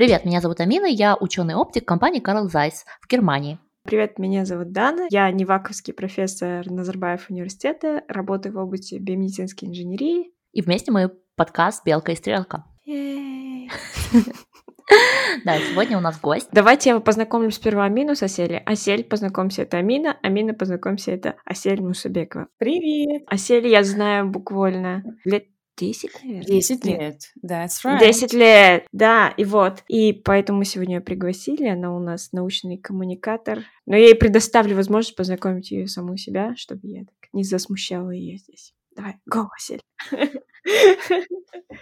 [0.00, 3.58] Привет, меня зовут Амина, я ученый-оптик компании Carl Zeiss в Германии.
[3.82, 5.06] Привет, меня зовут Дана.
[5.10, 10.32] Я неваковский профессор Назарбаев университета, работаю в области биомедицинской инженерии.
[10.52, 12.64] И вместе мы подкаст «Белка и стрелка».
[15.44, 16.48] Да, сегодня у нас гость.
[16.50, 18.56] Давайте я познакомлю сперва Амину с Асель.
[18.56, 20.16] Асель, познакомься, это Амина.
[20.22, 22.48] Амина, познакомься, это Асель Мусабекова.
[22.58, 23.22] Привет!
[23.26, 25.49] Асель я знаю буквально лет
[25.80, 26.46] 10, наверное.
[26.46, 27.20] 10 лет.
[27.44, 27.98] That's right.
[27.98, 29.82] 10 лет, да, и вот.
[29.88, 33.64] И поэтому сегодня ее пригласили, она у нас научный коммуникатор.
[33.86, 38.36] Но я ей предоставлю возможность познакомить ее саму себя, чтобы я так не засмущала ее
[38.36, 38.74] здесь.
[38.94, 39.80] Давай, go, Асель.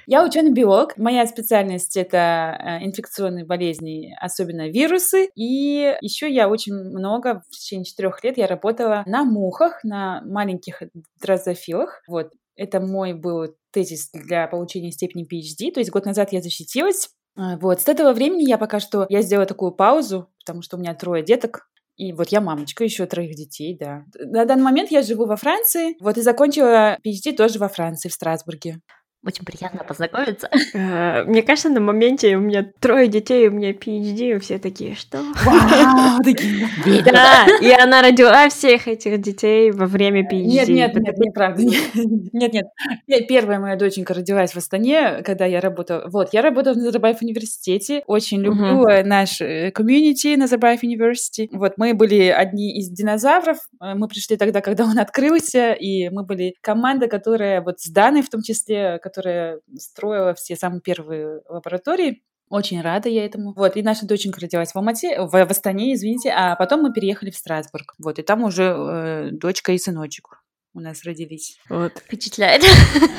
[0.06, 0.97] Я ученый-биолог.
[0.97, 5.28] Моя специальность— это э, инфекционные болезни, особенно вирусы.
[5.34, 10.83] И еще я очень много, в течение четырех лет я работала на мухах, на маленьких
[11.20, 12.03] дрозофилах.
[12.06, 12.30] Вот.
[12.59, 15.73] Это мой был тезис для получения степени PhD.
[15.73, 17.09] То есть год назад я защитилась.
[17.37, 20.81] А, вот, с этого времени я пока что, я сделала такую паузу, потому что у
[20.81, 24.05] меня трое деток, и вот я мамочка еще троих детей, да.
[24.19, 28.12] На данный момент я живу во Франции, вот и закончила PhD тоже во Франции, в
[28.12, 28.81] Страсбурге.
[29.27, 30.48] Очень приятно познакомиться.
[30.74, 34.94] Э, мне кажется, на моменте у меня трое детей, у меня PhD, и все такие,
[34.94, 35.19] что?
[35.44, 36.69] Вау, такие.
[37.05, 40.44] Да, и она родила всех этих детей во время PhD.
[40.44, 41.62] Нет, нет, нет, неправда.
[42.33, 43.27] Нет, нет.
[43.28, 46.08] Первая моя доченька родилась в Астане, когда я работала.
[46.08, 48.02] Вот, я работала в Назарбаев университете.
[48.06, 51.50] Очень люблю наш э, комьюнити Назарбаев университет.
[51.52, 53.58] Вот, мы были одни из динозавров.
[53.83, 58.22] Э, мы пришли тогда, когда он открылся, и мы были команда, которая вот с Даной
[58.22, 62.23] в том числе, которая строила все самые первые лаборатории.
[62.51, 63.53] Очень рада я этому.
[63.55, 67.31] Вот, и наша доченька родилась в Алмате, в, в Астане, извините, а потом мы переехали
[67.31, 67.95] в Страсбург.
[67.98, 70.42] Вот, и там уже э, дочка и сыночек
[70.75, 71.59] у нас родились.
[71.69, 71.92] Вот.
[71.98, 72.62] Впечатляет.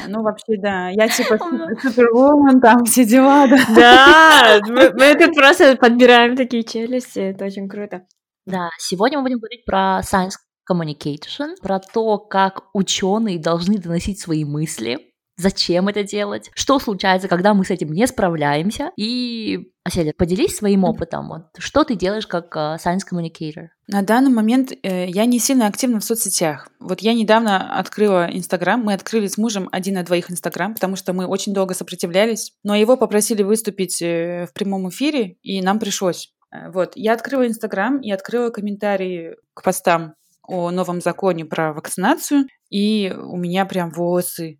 [0.07, 0.89] Ну, вообще, да.
[0.89, 1.37] Я типа
[1.81, 3.65] супервумен, там все дела, да.
[3.75, 8.05] Да, мы, мы тут просто подбираем такие челюсти, это очень круто.
[8.45, 10.37] Да, сегодня мы будем говорить про science
[10.69, 15.08] communication, про то, как ученые должны доносить свои мысли
[15.39, 18.91] зачем это делать, что случается, когда мы с этим не справляемся.
[18.97, 21.29] И, Аселя, поделись своим опытом.
[21.29, 23.69] Вот, что ты делаешь как uh, science communicator?
[23.87, 26.67] На данный момент э, я не сильно активна в соцсетях.
[26.79, 28.81] Вот я недавно открыла Инстаграм.
[28.83, 32.51] Мы открыли с мужем один на двоих Инстаграм, потому что мы очень долго сопротивлялись.
[32.63, 36.33] Но его попросили выступить э, в прямом эфире, и нам пришлось.
[36.53, 42.47] Э, вот, я открыла Инстаграм и открыла комментарии к постам о новом законе про вакцинацию,
[42.69, 44.59] и у меня прям волосы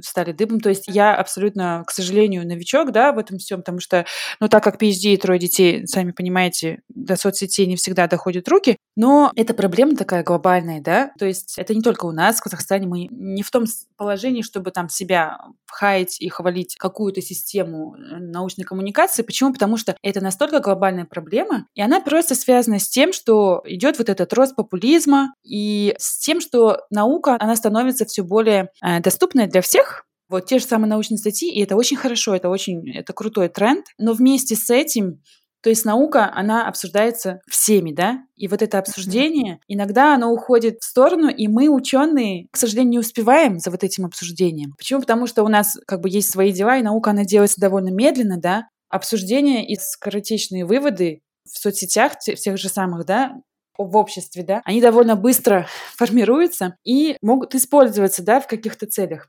[0.00, 0.60] стали дыбом.
[0.60, 4.04] То есть я абсолютно, к сожалению, новичок, да, в этом всем, потому что,
[4.40, 8.75] ну, так как PhD и трое детей, сами понимаете, до соцсетей не всегда доходят руки,
[8.96, 12.86] но это проблема такая глобальная, да, то есть это не только у нас, в Казахстане,
[12.86, 13.64] мы не в том
[13.96, 19.22] положении, чтобы там себя хаять и хвалить какую-то систему э, научной коммуникации.
[19.22, 19.52] Почему?
[19.52, 24.08] Потому что это настолько глобальная проблема, и она просто связана с тем, что идет вот
[24.08, 29.60] этот рост популизма и с тем, что наука, она становится все более э, доступной для
[29.60, 33.48] всех, вот те же самые научные статьи, и это очень хорошо, это очень, это крутой
[33.48, 35.20] тренд, но вместе с этим
[35.66, 38.20] то есть наука, она обсуждается всеми, да?
[38.36, 42.98] И вот это обсуждение, иногда оно уходит в сторону, и мы, ученые, к сожалению, не
[43.00, 44.74] успеваем за вот этим обсуждением.
[44.78, 45.00] Почему?
[45.00, 48.38] Потому что у нас как бы есть свои дела, и наука, она делается довольно медленно,
[48.38, 48.68] да?
[48.90, 53.32] Обсуждение и скоротечные выводы в соцсетях, тех же самых, да,
[53.76, 55.66] в обществе, да, они довольно быстро
[55.96, 59.28] формируются и могут использоваться, да, в каких-то целях.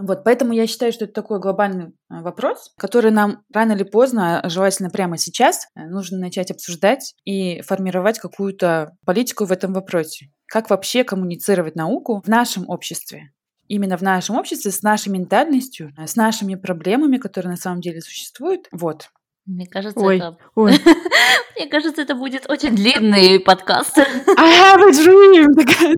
[0.00, 4.40] Вот, поэтому я считаю, что это такой глобальный э, вопрос, который нам рано или поздно,
[4.40, 10.26] а желательно прямо сейчас, э, нужно начать обсуждать и формировать какую-то политику в этом вопросе.
[10.46, 13.30] Как вообще коммуницировать науку в нашем обществе?
[13.66, 18.00] Именно в нашем обществе, с нашей ментальностью, э, с нашими проблемами, которые на самом деле
[18.00, 18.68] существуют.
[18.70, 19.08] Вот.
[19.46, 20.36] Мне кажется, ой, это...
[20.54, 20.72] Ой.
[21.56, 23.98] Мне кажется, это будет очень длинный подкаст.
[23.98, 25.96] I have a dream!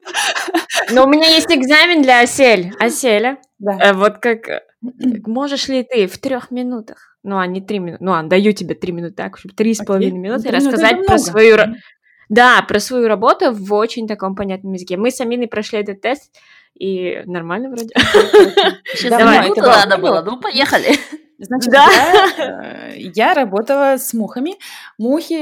[0.90, 2.72] Но у меня есть экзамен для Осель.
[2.78, 3.38] Оселя.
[3.58, 3.78] Да.
[3.80, 4.48] Э, вот как...
[4.48, 4.62] Э,
[5.26, 8.74] можешь ли ты в трех минутах, ну, а не три минуты, ну, а даю тебе
[8.74, 11.58] три минуты, так, три с половиной минуты, рассказать про свою...
[12.28, 14.96] Да, про свою работу в очень таком понятном языке.
[14.96, 16.32] Мы с Аминой прошли этот тест,
[16.78, 17.92] и нормально вроде.
[18.94, 20.94] Сейчас Давай, минуту надо было, ну, поехали.
[21.38, 21.88] Значит, да.
[21.90, 24.54] я, э, я работала с мухами.
[24.96, 25.34] Мухи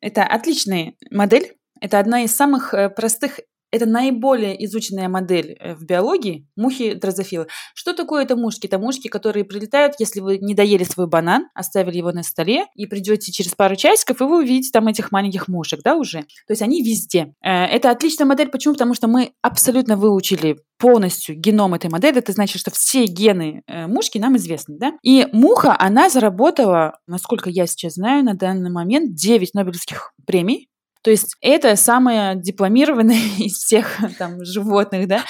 [0.00, 1.52] это отличная модель.
[1.80, 3.38] Это одна из самых простых
[3.76, 7.46] это наиболее изученная модель э, в биологии, мухи дрозофилы.
[7.74, 8.66] Что такое это мушки?
[8.66, 12.86] Это мушки, которые прилетают, если вы не доели свой банан, оставили его на столе, и
[12.86, 16.22] придете через пару часиков, и вы увидите там этих маленьких мушек, да, уже.
[16.46, 17.34] То есть они везде.
[17.42, 18.48] Э, это отличная модель.
[18.48, 18.74] Почему?
[18.74, 23.86] Потому что мы абсолютно выучили полностью геном этой модели, это значит, что все гены э,
[23.86, 24.92] мушки нам известны, да?
[25.02, 30.68] И муха, она заработала, насколько я сейчас знаю, на данный момент 9 Нобелевских премий.
[31.06, 35.22] То есть это самая дипломированная из всех там животных, да?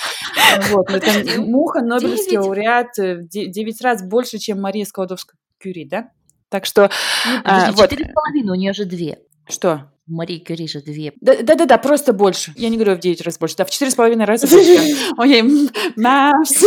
[0.70, 6.08] Вот, но это муха, Нобелевский лауреат 9 раз больше, чем Мария Складовская-Кюри, да?
[6.48, 6.90] Так что...
[7.26, 7.92] Ну, подожди, а, вот.
[7.92, 9.18] 4,5, у нее же две.
[9.46, 9.92] Что?
[10.06, 11.12] Марии Кюри же две.
[11.20, 12.52] Да-да-да, просто больше.
[12.56, 14.96] Я не говорю в 9 раз больше, да, в 4,5 раза больше.
[15.18, 15.42] Ой,
[15.96, 16.64] Макс.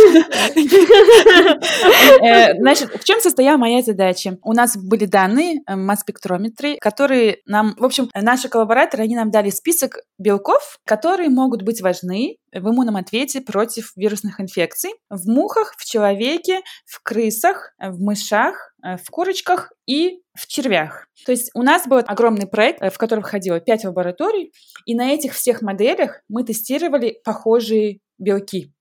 [2.22, 4.38] Э, значит, в чем состояла моя задача?
[4.42, 7.74] У нас были данные, э, масс-спектрометры, которые нам...
[7.78, 12.96] В общем, наши коллабораторы, они нам дали список белков, которые могут быть важны в иммунном
[12.96, 19.72] ответе против вирусных инфекций в мухах, в человеке, в крысах, в мышах, э, в курочках
[19.86, 21.06] и в червях.
[21.26, 24.52] То есть у нас был огромный проект, в который входило 5 лабораторий,
[24.84, 28.72] и на этих всех моделях мы тестировали похожие белки.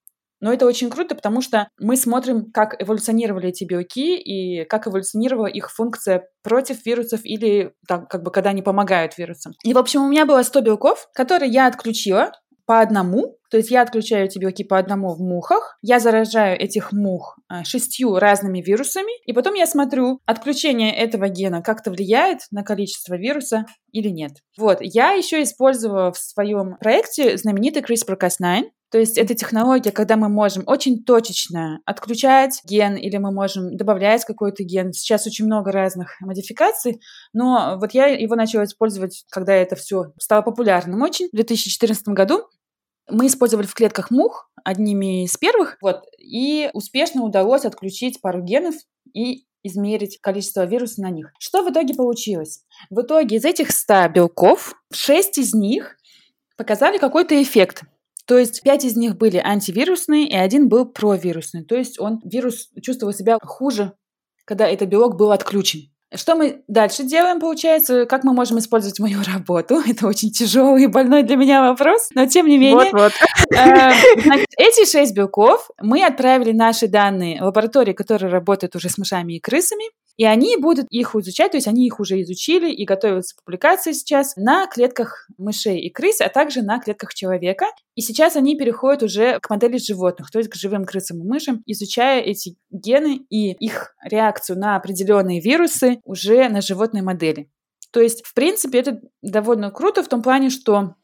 [0.42, 5.48] Но это очень круто, потому что мы смотрим, как эволюционировали эти белки и как эволюционировала
[5.48, 9.54] их функция против вирусов или там, как бы когда они помогают вирусам.
[9.64, 12.32] И, в общем, у меня было 100 белков, которые я отключила
[12.70, 17.40] по одному, то есть я отключаю белки по одному в мухах, я заражаю этих мух
[17.52, 23.16] э, шестью разными вирусами, и потом я смотрю, отключение этого гена как-то влияет на количество
[23.16, 24.34] вируса или нет.
[24.56, 30.30] Вот, я еще использовала в своем проекте знаменитый CRISPR-Cas9, то есть это технология, когда мы
[30.30, 34.94] можем очень точечно отключать ген или мы можем добавлять какой-то ген.
[34.94, 37.02] Сейчас очень много разных модификаций,
[37.34, 42.44] но вот я его начала использовать, когда это все стало популярным очень в 2014 году
[43.12, 48.76] мы использовали в клетках мух одними из первых, вот, и успешно удалось отключить пару генов
[49.14, 51.32] и измерить количество вируса на них.
[51.40, 52.64] Что в итоге получилось?
[52.90, 55.98] В итоге из этих 100 белков 6 из них
[56.56, 57.84] показали какой-то эффект.
[58.30, 61.64] То есть 5 из них были антивирусные, и один был провирусный.
[61.66, 63.94] То есть он, вирус чувствовал себя хуже,
[64.46, 65.90] когда этот белок был отключен.
[66.14, 68.06] Что мы дальше делаем, получается?
[68.06, 69.80] Как мы можем использовать мою работу?
[69.88, 72.92] Это очень тяжелый и больной для меня вопрос, но тем не менее.
[72.92, 73.14] Вот-вот.
[73.52, 73.94] Э,
[74.60, 79.40] эти шесть белков мы отправили наши данные в лаборатории, которые работают уже с мышами и
[79.40, 79.86] крысами,
[80.20, 83.94] и они будут их изучать, то есть они их уже изучили и готовятся к публикации
[83.94, 87.68] сейчас на клетках мышей и крыс, а также на клетках человека.
[87.96, 91.64] И сейчас они переходят уже к модели животных, то есть к живым крысам и мышам,
[91.66, 97.50] изучая эти гены и их реакцию на определенные вирусы уже на животной модели.
[97.92, 100.96] То есть, в принципе, это довольно круто в том плане, что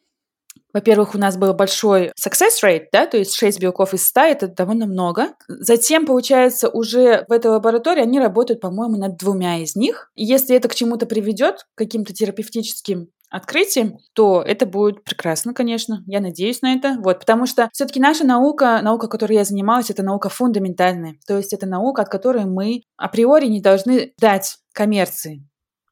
[0.75, 4.47] во-первых, у нас был большой success rate, да, то есть 6 белков из 100, это
[4.49, 5.29] довольно много.
[5.47, 10.11] Затем, получается, уже в этой лаборатории они работают, по-моему, над двумя из них.
[10.15, 16.03] И если это к чему-то приведет, к каким-то терапевтическим открытием, то это будет прекрасно, конечно.
[16.07, 16.97] Я надеюсь на это.
[17.01, 21.15] Вот, потому что все-таки наша наука, наука, которой я занималась, это наука фундаментальная.
[21.25, 25.47] То есть это наука, от которой мы априори не должны дать коммерции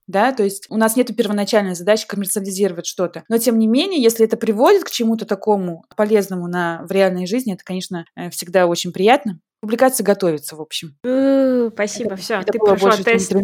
[0.08, 3.24] да, то есть у нас нет первоначальной задачи коммерциализировать что-то.
[3.30, 7.54] Но тем не менее, если это приводит к чему-то такому полезному на, в реальной жизни,
[7.54, 9.40] это, конечно, э, всегда очень приятно.
[9.62, 10.98] Публикация готовится, в общем.
[11.74, 13.34] Спасибо, все, ты прошла тест.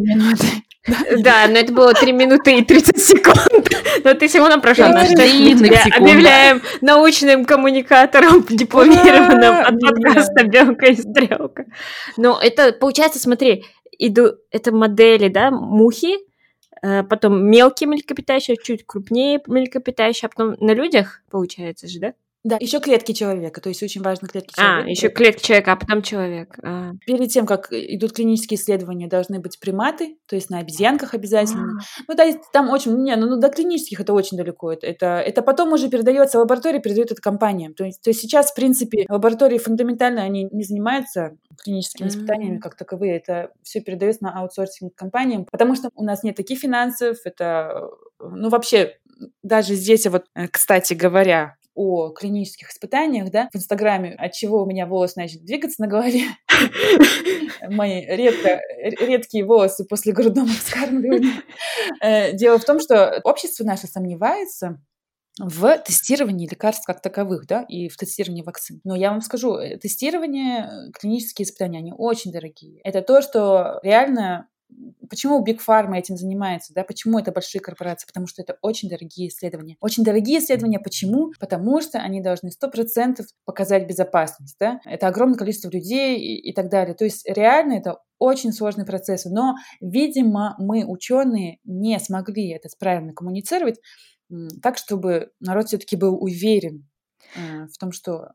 [1.20, 3.70] Да, но это было 3 минуты и 30 секунд.
[4.04, 5.50] Но ты все равно прошла наш тест.
[5.50, 11.66] Объявляем научным коммуникатором, дипломированным от подкаста «Белка и стрелка».
[12.18, 13.66] Но это, получается, смотри,
[13.98, 16.16] иду, это модели, да, мухи,
[16.82, 22.14] потом мелкие млекопитающие, чуть крупнее млекопитающие, а потом на людях, получается же, да?
[22.46, 24.88] Да, еще клетки человека, то есть очень важно клетки а, человека.
[24.88, 26.58] А, еще клетки человека, а потом человек.
[26.64, 26.92] А.
[27.06, 31.80] Перед тем, как идут клинические исследования, должны быть приматы, то есть на обезьянках обязательно.
[31.80, 32.04] А.
[32.08, 34.72] Ну, да, там очень, не, ну, до клинических это очень далеко.
[34.72, 37.74] Это, это, потом уже передается в лаборатории, передает это компаниям.
[37.74, 42.10] То есть, то есть сейчас, в принципе, лаборатории фундаментально, они не занимаются клиническими mm-hmm.
[42.10, 43.18] испытаниями как таковые.
[43.18, 48.48] Это все передается на аутсорсинг компаниям, потому что у нас нет таких финансов, это, ну,
[48.48, 48.96] вообще,
[49.44, 54.66] даже здесь, вот, э, кстати говоря, о клинических испытаниях, да, в Инстаграме, от чего у
[54.66, 56.24] меня волос начали двигаться на голове,
[57.70, 58.60] мои редко,
[59.00, 61.42] редкие волосы после грудного вскармливания.
[62.02, 64.82] Э, дело в том, что общество наше сомневается
[65.40, 68.82] в тестировании лекарств как таковых, да, и в тестировании вакцин.
[68.84, 72.82] Но я вам скажу, э, тестирование, клинические испытания, они очень дорогие.
[72.84, 74.50] Это то, что реально
[75.10, 76.84] Почему Big Pharma этим занимается, да?
[76.84, 78.06] Почему это большие корпорации?
[78.06, 79.78] Потому что это очень дорогие исследования.
[79.82, 80.80] Очень дорогие исследования.
[80.80, 81.32] Почему?
[81.40, 84.80] Потому что они должны 100% показать безопасность, да?
[84.86, 86.94] Это огромное количество людей и, и так далее.
[86.94, 89.26] То есть реально это очень сложный процесс.
[89.26, 93.80] Но, видимо, мы, ученые, не смогли это правильно коммуницировать
[94.62, 96.88] так, чтобы народ все-таки был уверен
[97.36, 98.34] э, в том, что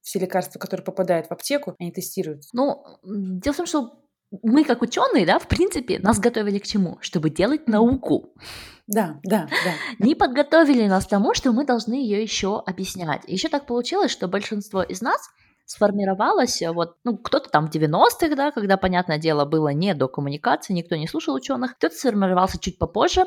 [0.00, 2.50] все лекарства, которые попадают в аптеку, они тестируются.
[2.52, 4.03] Ну, дело в том, что
[4.42, 6.98] мы как ученые, да, в принципе, нас готовили к чему?
[7.00, 8.34] Чтобы делать науку.
[8.86, 9.72] Да, да, да.
[9.98, 13.22] Не подготовили нас к тому, что мы должны ее еще объяснять.
[13.26, 15.20] Еще так получилось, что большинство из нас
[15.66, 20.08] сформировалось, э, вот, ну, кто-то там в 90-х, да, когда, понятное дело, было не до
[20.08, 23.24] коммуникации, никто не слушал ученых, кто-то сформировался чуть попозже,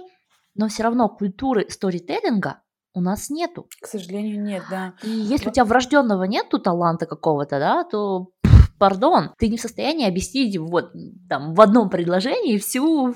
[0.53, 2.61] но все равно культуры сторителлинга
[2.93, 3.67] у нас нету.
[3.81, 4.93] К сожалению, нет, да.
[5.03, 8.29] И если у тебя врожденного нету таланта какого-то, да, то
[8.77, 10.91] пардон, ты не в состоянии объяснить вот
[11.29, 13.15] там в одном предложении всю,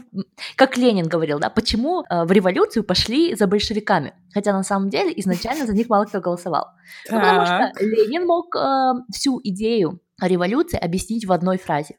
[0.55, 5.13] как Ленин говорил, да, почему э, в революцию пошли за большевиками, хотя на самом деле
[5.17, 6.65] изначально за них мало кто голосовал.
[7.09, 11.97] Ну, потому что Ленин мог э, всю идею революции объяснить в одной фразе.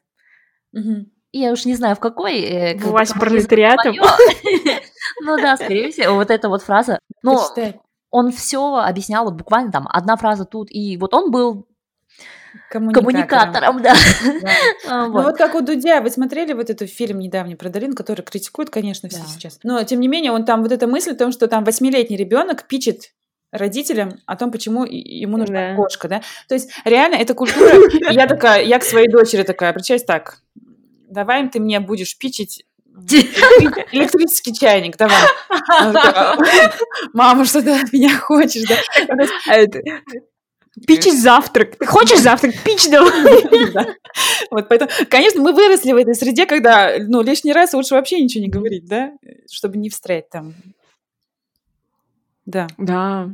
[0.73, 1.05] Угу.
[1.33, 2.41] Я уж не знаю, в какой...
[2.41, 3.95] Э, Власть пролетариатом.
[5.21, 6.99] Ну да, скорее всего, вот эта вот фраза.
[7.21, 7.37] Ну,
[8.09, 11.67] он все объяснял, вот буквально там одна фраза тут, и вот он был
[12.69, 13.93] коммуникатором, да.
[14.85, 15.07] да.
[15.07, 15.13] вот.
[15.13, 18.69] Ну вот как у Дудя, вы смотрели вот этот фильм недавний про Долин, который критикует,
[18.69, 19.25] конечно, все да.
[19.25, 19.59] сейчас.
[19.63, 22.67] Но тем не менее, он там вот эта мысль о том, что там восьмилетний ребенок
[22.67, 23.13] пичет
[23.51, 25.75] родителям о том, почему ему нужна да.
[25.75, 26.21] кошка, да.
[26.47, 27.71] То есть реально эта культура.
[28.11, 30.39] Я такая, я к своей дочери такая обращаюсь так.
[31.09, 32.65] Давай ты мне будешь пичить
[33.91, 35.17] Электрический чайник, давай.
[37.13, 38.77] Мама, что ты от меня хочешь, да?
[40.85, 41.75] Пичить завтрак.
[41.77, 42.53] Ты хочешь завтрак?
[42.63, 43.43] Пич давай.
[44.51, 48.43] Вот поэтому, конечно, мы выросли в этой среде, когда, ну, лишний раз лучше вообще ничего
[48.43, 49.11] не говорить, да,
[49.51, 50.53] чтобы не встрять там.
[52.45, 52.67] Да.
[52.77, 53.29] Да.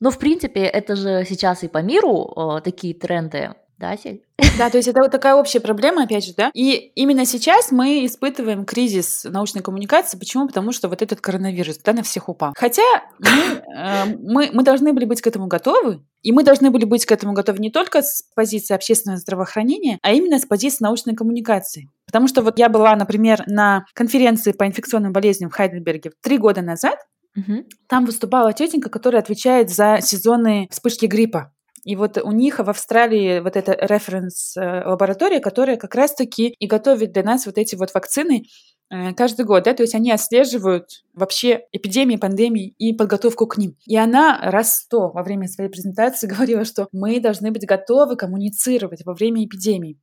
[0.00, 4.22] Ну, в принципе, это же сейчас и по миру такие тренды да, Сель?
[4.58, 6.50] Да, то есть это вот такая общая проблема, опять же, да.
[6.54, 10.16] И именно сейчас мы испытываем кризис научной коммуникации.
[10.16, 10.46] Почему?
[10.46, 12.52] Потому что вот этот коронавирус, да, на всех упал.
[12.56, 12.82] Хотя
[13.18, 17.04] мы, э, мы, мы должны были быть к этому готовы, и мы должны были быть
[17.04, 21.90] к этому готовы не только с позиции общественного здравоохранения, а именно с позиции научной коммуникации.
[22.06, 26.62] Потому что вот я была, например, на конференции по инфекционным болезням в Хайдельберге три года
[26.62, 26.98] назад,
[27.36, 27.64] Угу.
[27.88, 31.52] Там выступала тетенька, которая отвечает за сезонные вспышки гриппа.
[31.84, 37.22] И вот у них в Австралии вот эта референс-лаборатория, которая как раз-таки и готовит для
[37.22, 38.44] нас вот эти вот вакцины
[38.90, 43.76] э, каждый год, да, то есть они отслеживают вообще эпидемии, пандемии и подготовку к ним.
[43.86, 49.04] И она раз сто во время своей презентации говорила, что мы должны быть готовы коммуницировать
[49.04, 49.98] во время эпидемии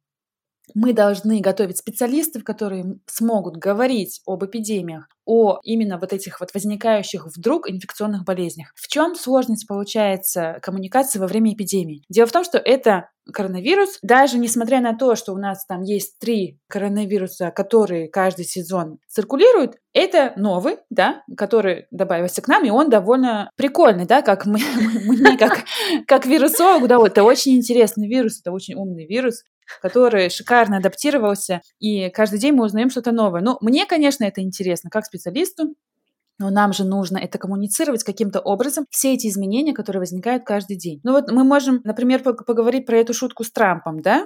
[0.74, 7.28] мы должны готовить специалистов, которые смогут говорить об эпидемиях, о именно вот этих вот возникающих
[7.28, 8.74] вдруг инфекционных болезнях.
[8.75, 12.04] В чем сложность получается коммуникации во время эпидемии?
[12.10, 16.18] Дело в том, что это коронавирус, даже несмотря на то, что у нас там есть
[16.20, 22.90] три коронавируса, которые каждый сезон циркулируют, это новый, да, который добавился к нам, и он
[22.90, 24.60] довольно прикольный, да, как мы,
[25.06, 25.63] мне, как,
[26.08, 29.44] как вирусолог, да, вот это очень интересный вирус, это очень умный вирус,
[29.82, 33.42] который шикарно адаптировался, и каждый день мы узнаем что-то новое.
[33.42, 35.75] Ну, мне, конечно, это интересно, как специалисту,
[36.40, 41.00] но нам же нужно это коммуницировать каким-то образом, все эти изменения, которые возникают каждый день.
[41.04, 44.25] Ну вот мы можем, например, поговорить про эту шутку с Трампом, да?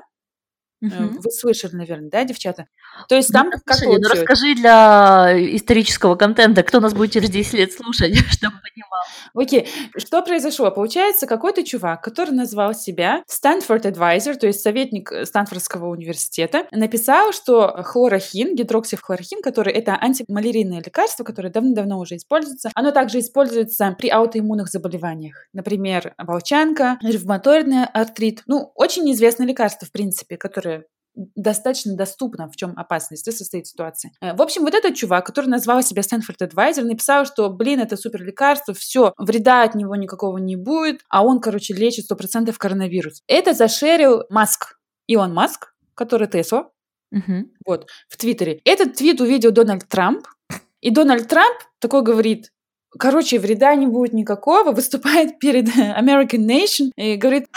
[0.81, 1.21] Угу.
[1.23, 2.67] Вы слышали, наверное, да, девчата?
[3.07, 7.29] То есть там ну, как слушай, ну, расскажи для исторического контента, кто нас будет через
[7.29, 9.01] 10 лет слушать, чтобы понимал.
[9.33, 9.67] Окей,
[9.97, 10.71] что произошло?
[10.71, 17.31] Получается, какой-то чувак, который назвал себя Stanford Advisor, то есть советник э, Стэнфордского университета, написал,
[17.31, 24.09] что хлорохин, гидроксихлорохин, который это антималярийное лекарство, которое давно-давно уже используется, оно также используется при
[24.09, 25.47] аутоиммунных заболеваниях.
[25.53, 28.43] Например, волчанка, ревматоидный артрит.
[28.47, 30.74] Ну, очень известное лекарство, в принципе, которое
[31.15, 34.11] достаточно доступно, в чем опасность да, состоит ситуация.
[34.21, 37.97] Э, в общем, вот этот чувак, который назвал себя Стэнфорд Адвайзер, написал, что, блин, это
[37.97, 43.21] супер лекарство, все, вреда от него никакого не будет, а он, короче, лечит 100% коронавирус.
[43.27, 46.69] Это зашерил Маск, Илон Маск, который Тесла,
[47.11, 47.49] угу.
[47.65, 48.59] вот, в Твиттере.
[48.65, 50.27] Этот твит увидел Дональд Трамп,
[50.81, 52.51] и Дональд Трамп такой говорит,
[52.97, 57.47] короче, вреда не будет никакого, выступает перед American Nation и говорит,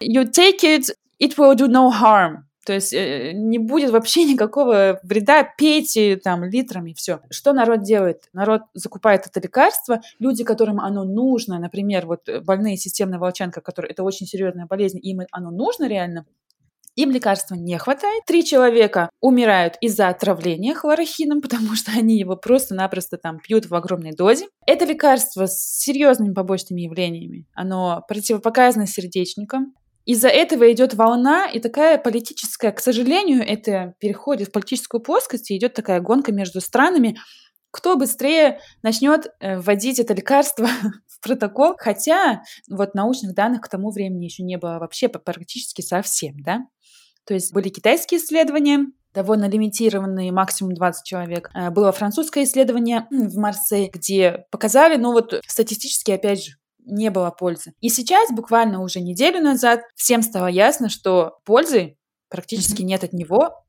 [0.00, 0.90] you take it,
[1.20, 2.44] it will do no harm.
[2.64, 7.20] То есть э, не будет вообще никакого вреда, пейте там литрами, все.
[7.30, 8.28] Что народ делает?
[8.32, 14.02] Народ закупает это лекарство, люди, которым оно нужно, например, вот больные системная волчанка, которые это
[14.02, 16.26] очень серьезная болезнь, им оно нужно реально,
[16.94, 18.24] им лекарства не хватает.
[18.26, 24.12] Три человека умирают из-за отравления хлорохином, потому что они его просто-напросто там пьют в огромной
[24.12, 24.46] дозе.
[24.66, 27.46] Это лекарство с серьезными побочными явлениями.
[27.54, 29.74] Оно противопоказано сердечникам.
[30.04, 35.56] Из-за этого идет волна и такая политическая, к сожалению, это переходит в политическую плоскость, и
[35.56, 37.18] идет такая гонка между странами,
[37.70, 40.68] кто быстрее начнет э, вводить это лекарство
[41.08, 46.34] в протокол, хотя вот научных данных к тому времени еще не было вообще практически совсем,
[46.42, 46.60] да.
[47.24, 51.50] То есть были китайские исследования, довольно лимитированные, максимум 20 человек.
[51.54, 56.52] Э, было французское исследование в Марсе, где показали, ну вот статистически, опять же,
[56.84, 57.72] не было пользы.
[57.80, 61.96] И сейчас, буквально уже неделю назад, всем стало ясно, что пользы
[62.28, 63.64] практически нет от него,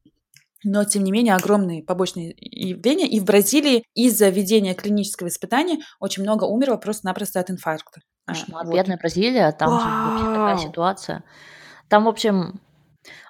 [0.63, 3.08] но, тем не менее, огромные побочные явления.
[3.08, 8.01] И в Бразилии из-за ведения клинического испытания очень много умерло просто-напросто от инфаркта.
[8.25, 8.65] Кошмар.
[8.65, 8.74] Вот.
[8.74, 11.24] Бедная Бразилия, там же вообще такая ситуация.
[11.89, 12.62] Там, в общем,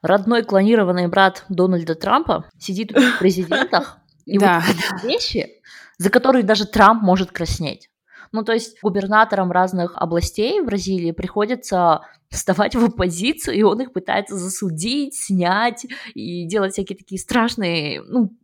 [0.04, 4.62] родной клонированный брат Дональда Трампа сидит в президентах и вот
[5.04, 5.62] вещи,
[5.98, 7.90] за которые даже Трамп может краснеть.
[8.34, 13.94] Ну, то есть губернаторам разных областей в Бразилии приходится вставать в оппозицию, и он их
[13.94, 15.86] пытается засудить, снять
[16.16, 18.36] и делать всякие такие страшные, ну,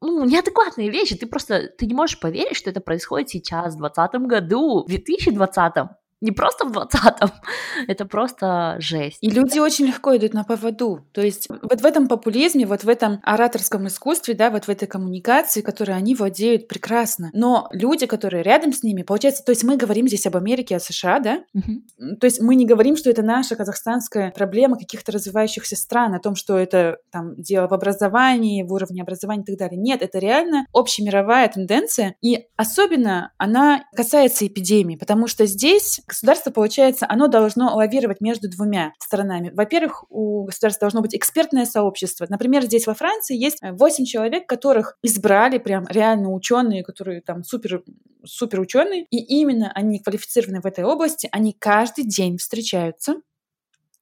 [0.00, 1.16] ну, неадекватные вещи.
[1.16, 5.74] Ты просто, ты не можешь поверить, что это происходит сейчас, в 2020 году, в 2020
[6.20, 7.30] не просто в 20-м,
[7.88, 9.18] это просто жесть.
[9.20, 11.06] И люди очень легко идут на поводу.
[11.12, 14.88] То есть вот в этом популизме, вот в этом ораторском искусстве, да, вот в этой
[14.88, 17.30] коммуникации, которой они владеют прекрасно.
[17.32, 20.80] Но люди, которые рядом с ними, получается, то есть мы говорим здесь об Америке, о
[20.80, 21.44] США, да?
[21.54, 22.16] Угу.
[22.20, 26.34] То есть мы не говорим, что это наша казахстанская проблема каких-то развивающихся стран, о том,
[26.34, 29.78] что это там дело в образовании, в уровне образования и так далее.
[29.78, 37.06] Нет, это реально общемировая тенденция, и особенно она касается эпидемии, потому что здесь государство, получается,
[37.08, 39.50] оно должно лавировать между двумя сторонами.
[39.54, 42.26] Во-первых, у государства должно быть экспертное сообщество.
[42.28, 47.82] Например, здесь во Франции есть 8 человек, которых избрали прям реально ученые, которые там супер,
[48.24, 53.16] супер ученые, и именно они квалифицированы в этой области, они каждый день встречаются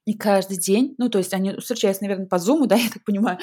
[0.04, 3.38] и каждый день, ну, то есть они встречаются, наверное, по зуму, да, я так понимаю,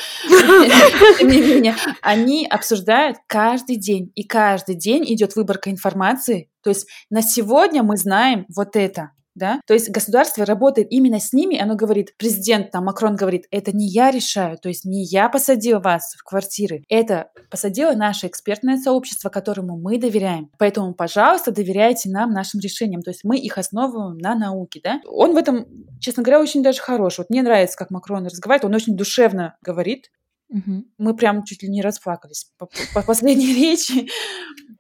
[1.18, 6.50] тем не менее, они обсуждают каждый день, и каждый день идет выборка информации.
[6.64, 11.34] То есть на сегодня мы знаем вот это, да, то есть государство работает именно с
[11.34, 15.30] ними, оно говорит, президент там Макрон говорит, это не я решаю, то есть не я
[15.30, 22.10] посадил вас в квартиры, это посадило наше экспертное сообщество, которому мы доверяем, поэтому, пожалуйста, доверяйте
[22.10, 25.02] нам, нашим решениям, то есть мы их основываем на науке, да.
[25.06, 25.66] Он в этом,
[26.00, 27.18] честно говоря, очень даже хорош.
[27.18, 30.10] Вот мне нравится, как Макрон разговаривает, он очень душевно говорит,
[30.52, 30.84] Угу.
[30.98, 34.10] Мы прям чуть ли не расплакались по, по последней речи.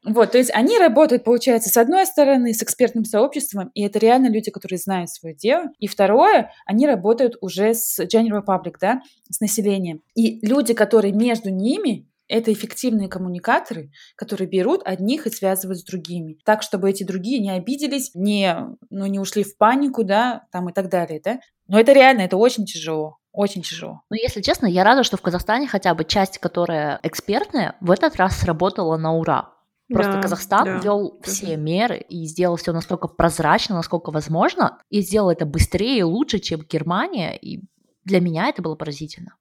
[0.03, 4.29] Вот, то есть они работают, получается, с одной стороны, с экспертным сообществом, и это реально
[4.29, 5.65] люди, которые знают свое дело.
[5.77, 10.01] И второе, они работают уже с general public, да, с населением.
[10.15, 16.37] И люди, которые между ними, это эффективные коммуникаторы, которые берут одних и связывают с другими,
[16.45, 18.55] так, чтобы эти другие не обиделись, не,
[18.89, 21.39] ну, не ушли в панику, да, там и так далее, да.
[21.67, 23.17] Но это реально, это очень тяжело.
[23.33, 24.01] Очень тяжело.
[24.09, 28.15] Ну, если честно, я рада, что в Казахстане хотя бы часть, которая экспертная, в этот
[28.17, 29.53] раз сработала на ура.
[29.93, 35.01] Просто да, Казахстан да, ввел все меры и сделал все настолько прозрачно, насколько возможно, и
[35.01, 37.35] сделал это быстрее и лучше, чем Германия.
[37.37, 37.61] И
[38.03, 39.35] для меня это было поразительно.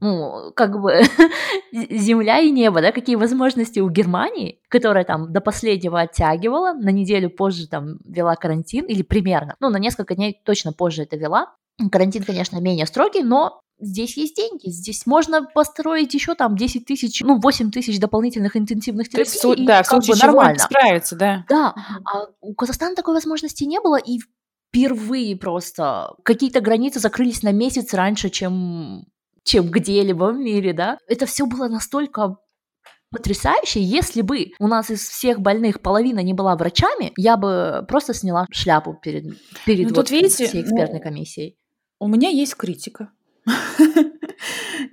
[0.00, 1.02] Ну, как бы
[1.72, 7.30] земля и небо, да, какие возможности у Германии, которая там до последнего оттягивала, на неделю
[7.30, 11.54] позже там вела карантин, или примерно, ну, на несколько дней точно позже это вела,
[11.90, 17.20] Карантин, конечно, менее строгий, но здесь есть деньги, здесь можно построить еще там 10 тысяч,
[17.22, 19.32] ну, 8 тысяч дополнительных интенсивных терапий.
[19.32, 20.58] Есть, и да, в случае чего нормально.
[20.58, 21.44] справиться, да.
[21.48, 24.18] Да, а у Казахстана такой возможности не было, и
[24.72, 29.06] впервые просто какие-то границы закрылись на месяц раньше, чем
[29.44, 30.98] чем где-либо в мире, да.
[31.08, 32.36] Это все было настолько
[33.10, 33.82] потрясающе.
[33.82, 38.46] Если бы у нас из всех больных половина не была врачами, я бы просто сняла
[38.50, 39.24] шляпу перед,
[39.66, 41.56] перед ну, вот тут, видите, всей экспертной ну, комиссией.
[42.02, 43.10] У меня есть критика.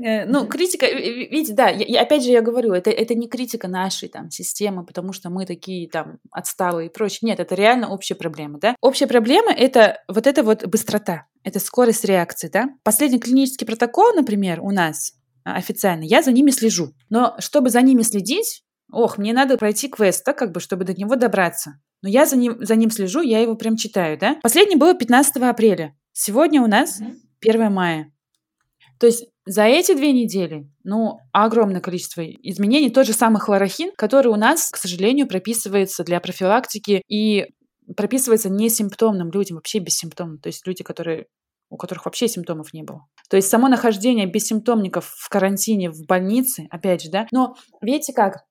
[0.02, 4.08] Э, ну, критика, видите, да, я, опять же я говорю, это, это не критика нашей
[4.08, 7.20] там системы, потому что мы такие там отсталые и прочее.
[7.24, 8.76] Нет, это реально общая проблема, да.
[8.80, 12.70] Общая проблема— это вот эта вот быстрота, это скорость реакции, да.
[12.84, 16.94] Последний клинический протокол, например, у нас а, официально, я за ними слежу.
[17.10, 20.94] Но чтобы за ними следить, ох, мне надо пройти квест, да, как бы, чтобы до
[20.94, 21.82] него добраться.
[22.04, 24.38] Но я за ним, за ним слежу, я его прям читаю, да.
[24.44, 25.96] Последний было 15 апреля.
[26.22, 27.00] Сегодня у нас
[27.40, 28.12] 1 мая.
[29.00, 32.90] То есть за эти две недели, ну, огромное количество изменений.
[32.90, 37.46] Тот же самый хлорохин, который у нас, к сожалению, прописывается для профилактики и
[37.96, 40.40] прописывается не симптомным людям, вообще бессимптомным.
[40.40, 41.28] То есть люди, которые
[41.70, 43.06] у которых вообще симптомов не было.
[43.30, 47.28] То есть само нахождение без симптомников в карантине, в больнице, опять же, да.
[47.32, 48.44] Но видите как,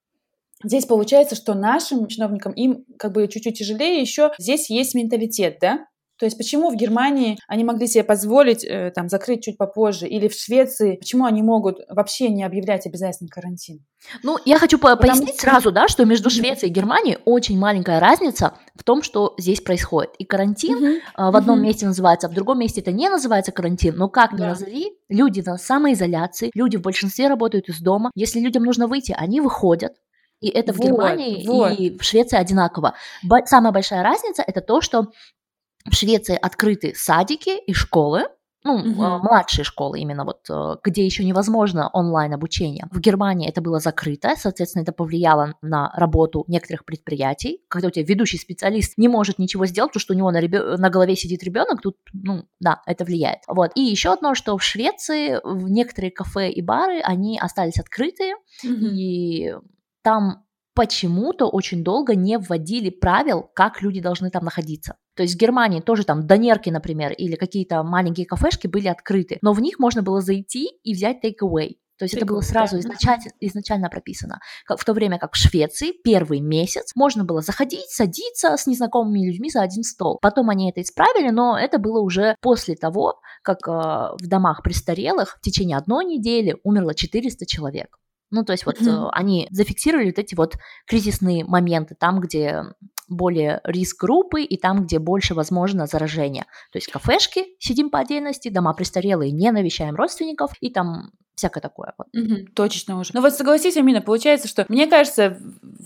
[0.64, 4.32] Здесь получается, что нашим чиновникам им как бы чуть-чуть тяжелее еще.
[4.38, 5.86] Здесь есть менталитет, да?
[6.18, 10.28] То есть почему в Германии они могли себе позволить э, там закрыть чуть попозже, или
[10.28, 13.84] в Швеции, почему они могут вообще не объявлять обязательный карантин?
[14.22, 15.42] Ну, я хочу по Потому пояснить что...
[15.42, 20.10] сразу, да, что между Швецией и Германией очень маленькая разница в том, что здесь происходит.
[20.18, 21.30] И карантин mm-hmm.
[21.30, 21.62] в одном mm-hmm.
[21.62, 24.48] месте называется, а в другом месте это не называется карантин, но как ни да.
[24.48, 28.10] назови, люди на самоизоляции, люди в большинстве работают из дома.
[28.14, 29.94] Если людям нужно выйти, они выходят,
[30.40, 31.78] и это вот, в Германии вот.
[31.78, 32.94] и в Швеции одинаково.
[33.22, 35.08] Б- самая большая разница это то, что
[35.90, 38.24] в Швеции открыты садики и школы,
[38.64, 39.18] ну, угу.
[39.22, 42.86] младшие школы именно, вот, э, где еще невозможно онлайн обучение.
[42.90, 47.62] В Германии это было закрыто, соответственно, это повлияло на работу некоторых предприятий.
[47.68, 50.76] Когда у тебя ведущий специалист не может ничего сделать, потому что у него на, ребё...
[50.76, 53.40] на голове сидит ребенок, тут, ну, да, это влияет.
[53.46, 53.70] Вот.
[53.76, 58.86] И еще одно, что в Швеции в некоторые кафе и бары, они остались открыты, угу.
[58.86, 59.54] и
[60.02, 64.96] там почему-то очень долго не вводили правил, как люди должны там находиться.
[65.18, 69.52] То есть в Германии тоже там донерки, например, или какие-то маленькие кафешки были открыты, но
[69.52, 71.70] в них можно было зайти и взять take-away.
[71.98, 74.38] То есть take это было сразу изначально, изначально прописано.
[74.68, 79.50] В то время как в Швеции первый месяц можно было заходить, садиться с незнакомыми людьми
[79.50, 80.20] за один стол.
[80.22, 85.38] Потом они это исправили, но это было уже после того, как э, в домах престарелых
[85.38, 87.98] в течение одной недели умерло 400 человек.
[88.30, 89.08] Ну, то есть вот mm-hmm.
[89.10, 92.62] они зафиксировали вот эти вот кризисные моменты, там, где
[93.08, 96.44] более риск группы и там, где больше возможно заражение.
[96.72, 101.94] То есть кафешки сидим по отдельности, дома престарелые не навещаем родственников и там всякое такое.
[101.96, 102.08] Вот.
[102.12, 103.10] Угу, точно уже.
[103.14, 105.38] Но вот согласись, Амина, получается, что, мне кажется,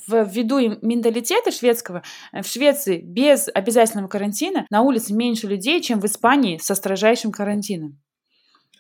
[0.09, 6.01] в, ввиду менталитета шведского, э, в Швеции без обязательного карантина на улице меньше людей, чем
[6.01, 8.01] в Испании со строжайшим карантином.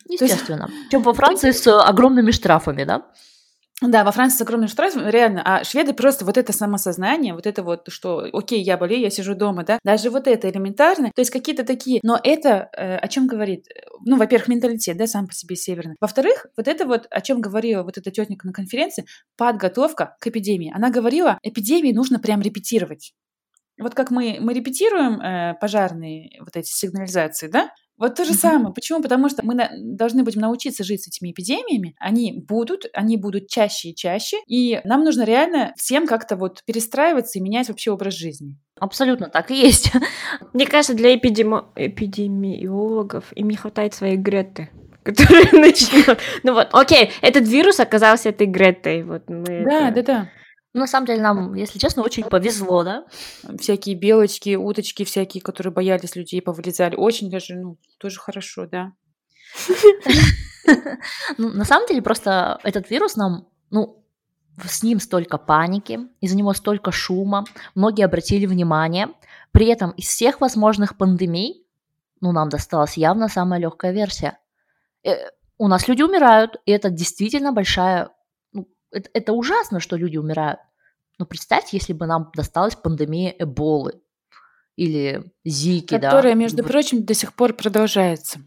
[0.08, 0.68] Естественно.
[0.70, 0.90] Есть...
[0.90, 3.06] Чем во Франции с огромными штрафами, да?
[3.82, 5.42] Да, во Франции с огромным штрафом, реально.
[5.44, 9.34] А шведы просто вот это самосознание, вот это вот, что, окей, я болею, я сижу
[9.34, 13.26] дома, да, даже вот это элементарно, то есть какие-то такие, но это э, о чем
[13.26, 13.66] говорит?
[14.04, 15.96] Ну, во-первых, менталитет, да, сам по себе северный.
[16.00, 19.04] Во-вторых, вот это вот, о чем говорила вот эта тетенька на конференции,
[19.36, 20.72] подготовка к эпидемии.
[20.74, 23.14] Она говорила, эпидемии нужно прям репетировать.
[23.80, 28.74] Вот как мы, мы репетируем э, пожарные вот эти сигнализации, да, вот то же самое.
[28.74, 29.00] Почему?
[29.00, 31.94] Потому что мы на- должны будем научиться жить с этими эпидемиями.
[31.98, 34.38] Они будут, они будут чаще и чаще.
[34.46, 38.56] И нам нужно реально всем как-то вот перестраиваться и менять вообще образ жизни.
[38.80, 39.92] Абсолютно так и есть.
[40.52, 41.72] Мне кажется, для эпидемо...
[41.76, 44.70] эпидемиологов им не хватает своей Греты
[45.02, 46.18] которые начнут.
[46.44, 49.02] Ну вот, окей, этот вирус оказался этой Гретой.
[49.02, 49.94] Вот мы да, это...
[49.94, 50.28] да, да.
[50.74, 53.04] Ну, на самом деле, нам, если честно, очень повезло, да?
[53.58, 56.96] Всякие белочки, уточки всякие, которые боялись людей, повылезали.
[56.96, 58.92] Очень даже, ну, тоже хорошо, да.
[61.38, 64.02] Ну, на самом деле, просто этот вирус нам, ну,
[64.64, 69.08] с ним столько паники, из-за него столько шума, многие обратили внимание.
[69.50, 71.66] При этом из всех возможных пандемий,
[72.20, 74.38] ну, нам досталась явно самая легкая версия.
[75.04, 75.14] Э,
[75.58, 78.10] у нас люди умирают, и это действительно большая
[78.92, 80.60] это, это ужасно, что люди умирают.
[81.18, 84.00] Но представьте, если бы нам досталась пандемия Эболы
[84.76, 86.34] или Зики, Которая, да.
[86.34, 88.40] Между прочим, до сих пор продолжается.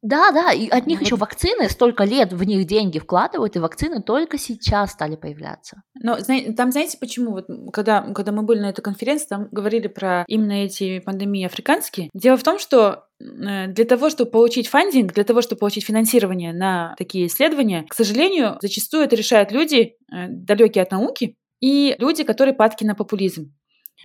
[0.00, 1.06] Да, да, и от них вот.
[1.06, 5.82] еще вакцины, столько лет в них деньги вкладывают, и вакцины только сейчас стали появляться.
[6.00, 6.16] Но
[6.56, 7.32] там знаете почему?
[7.32, 12.10] Вот когда, когда мы были на этой конференции, там говорили про именно эти пандемии африканские.
[12.14, 16.94] Дело в том, что для того, чтобы получить фандинг, для того, чтобы получить финансирование на
[16.96, 22.54] такие исследования, к сожалению, зачастую это решают люди, э, далекие от науки, и люди, которые
[22.54, 23.52] падки на популизм.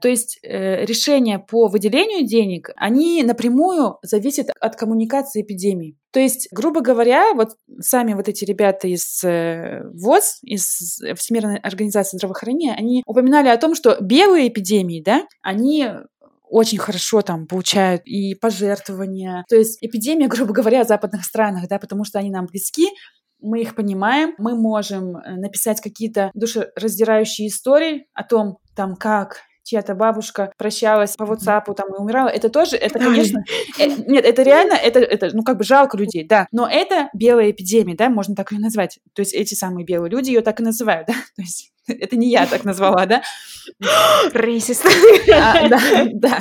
[0.02, 5.95] То есть э, решения по выделению денег, они напрямую зависят от коммуникации эпидемии.
[6.12, 12.17] То есть, грубо говоря, вот сами вот эти ребята из э, ВОЗ, из Всемирной организации
[12.17, 15.88] здравоохранения, они упоминали о том, что белые эпидемии, да, они
[16.53, 19.43] очень хорошо там получают и пожертвования.
[19.49, 22.87] То есть эпидемия, грубо говоря, в западных странах, да, потому что они нам близки,
[23.41, 29.95] мы их понимаем, мы можем э, написать какие-то душераздирающие истории о том, там, как чья-то
[29.95, 33.43] бабушка прощалась по WhatsApp там и умирала, это тоже, это, конечно,
[33.79, 37.51] э, нет, это реально, это, это, ну, как бы жалко людей, да, но это белая
[37.51, 40.63] эпидемия, да, можно так ее назвать, то есть эти самые белые люди ее так и
[40.63, 43.22] называют, да, то есть это не я так назвала, да?
[44.34, 44.86] Рейсист.
[45.34, 45.80] А, да,
[46.13, 46.39] да.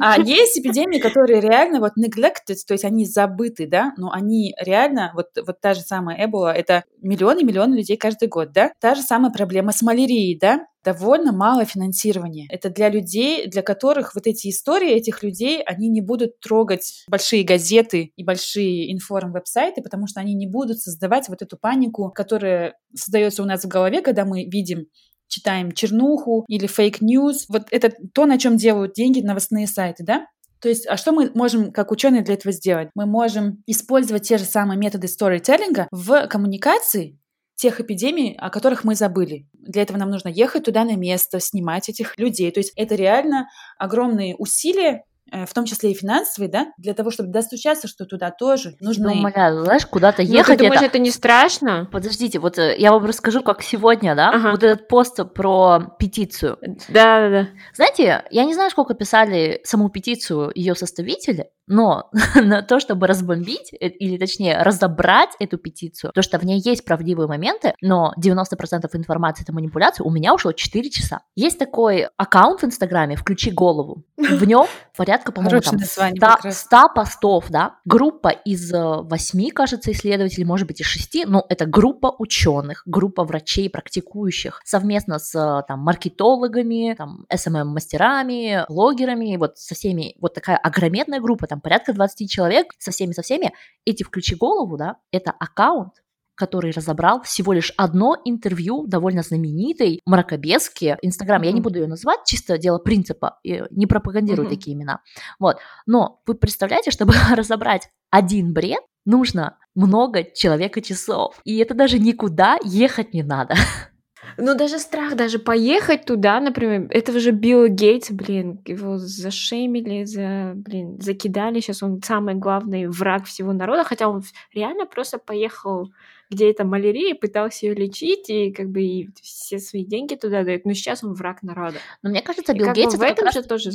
[0.00, 5.12] А есть эпидемии, которые реально вот neglected, то есть они забыты, да, но они реально,
[5.14, 8.72] вот, вот та же самая Эбола, это миллионы-миллионы людей каждый год, да?
[8.80, 10.66] Та же самая проблема с малярией, да?
[10.86, 12.46] Довольно мало финансирования.
[12.48, 17.42] Это для людей, для которых вот эти истории этих людей, они не будут трогать большие
[17.42, 23.42] газеты и большие информ-веб-сайты, потому что они не будут создавать вот эту панику, которая создается
[23.42, 24.86] у нас в голове, когда мы видим
[25.26, 27.46] читаем чернуху или fake news.
[27.48, 30.26] Вот это то, на чем делают деньги новостные сайты, да?
[30.60, 32.90] То есть, а что мы можем как ученые для этого сделать?
[32.94, 37.18] Мы можем использовать те же самые методы сторителлинга в коммуникации
[37.56, 39.48] тех эпидемий, о которых мы забыли.
[39.54, 42.50] Для этого нам нужно ехать туда на место, снимать этих людей.
[42.52, 47.10] То есть это реально огромные усилия, Э, в том числе и финансовый, да, для того,
[47.10, 49.08] чтобы достучаться, что туда тоже нужно...
[49.08, 50.58] Ну, умоляю, знаешь, куда-то ну, ехать...
[50.58, 50.86] ты думаешь, это...
[50.86, 51.88] это не страшно?
[51.90, 54.52] Подождите, вот э, я вам расскажу, как сегодня, да, ага.
[54.52, 56.58] вот этот пост про петицию.
[56.88, 57.48] Да-да-да.
[57.74, 63.72] Знаете, я не знаю, сколько писали саму петицию ее составители, но на то, чтобы разбомбить,
[63.72, 68.88] э, или точнее разобрать эту петицию, то, что в ней есть правдивые моменты, но 90%
[68.94, 71.20] информации это манипуляция, у меня ушло 4 часа.
[71.34, 74.04] Есть такой аккаунт в Инстаграме «Включи голову».
[74.16, 77.76] В нем порядка, по-моему, там 100, 100 постов, да.
[77.84, 83.24] Группа из 8, э, кажется, исследователей, может быть, из 6, но это группа ученых, группа
[83.24, 90.56] врачей, практикующих, совместно с э, там маркетологами, там, SMM-мастерами, блогерами, вот со всеми, вот такая
[90.56, 93.52] огроменная группа, там порядка 20 человек, со всеми-со всеми,
[93.84, 95.94] эти «Включи голову», да, это аккаунт,
[96.36, 100.96] который разобрал всего лишь одно интервью довольно знаменитой мракобески.
[101.02, 101.46] Инстаграм, mm-hmm.
[101.46, 103.40] я не буду ее называть, чисто дело принципа,
[103.70, 104.50] не пропагандирую mm-hmm.
[104.50, 105.00] такие имена.
[105.40, 105.56] Вот.
[105.86, 111.40] Но вы представляете, чтобы разобрать один бред, нужно много человека часов.
[111.44, 113.54] И это даже никуда ехать не надо.
[114.38, 120.52] Ну, даже страх, даже поехать туда, например, этого же Билла Гейтс, блин, его зашемили, за,
[120.54, 125.90] блин, закидали, сейчас он самый главный враг всего народа, хотя он реально просто поехал
[126.30, 130.64] где это малярия, пытался ее лечить, и как бы и все свои деньги туда дает,
[130.64, 131.78] но сейчас он враг народа.
[132.02, 133.70] Но мне кажется, Билл Гейтс это в этом же тоже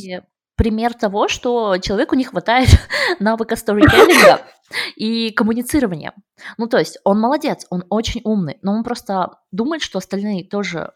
[0.55, 2.69] пример того, что человеку не хватает
[3.19, 4.41] навыка сторителлинга
[4.95, 6.13] и коммуницирования.
[6.57, 10.93] Ну, то есть он молодец, он очень умный, но он просто думает, что остальные тоже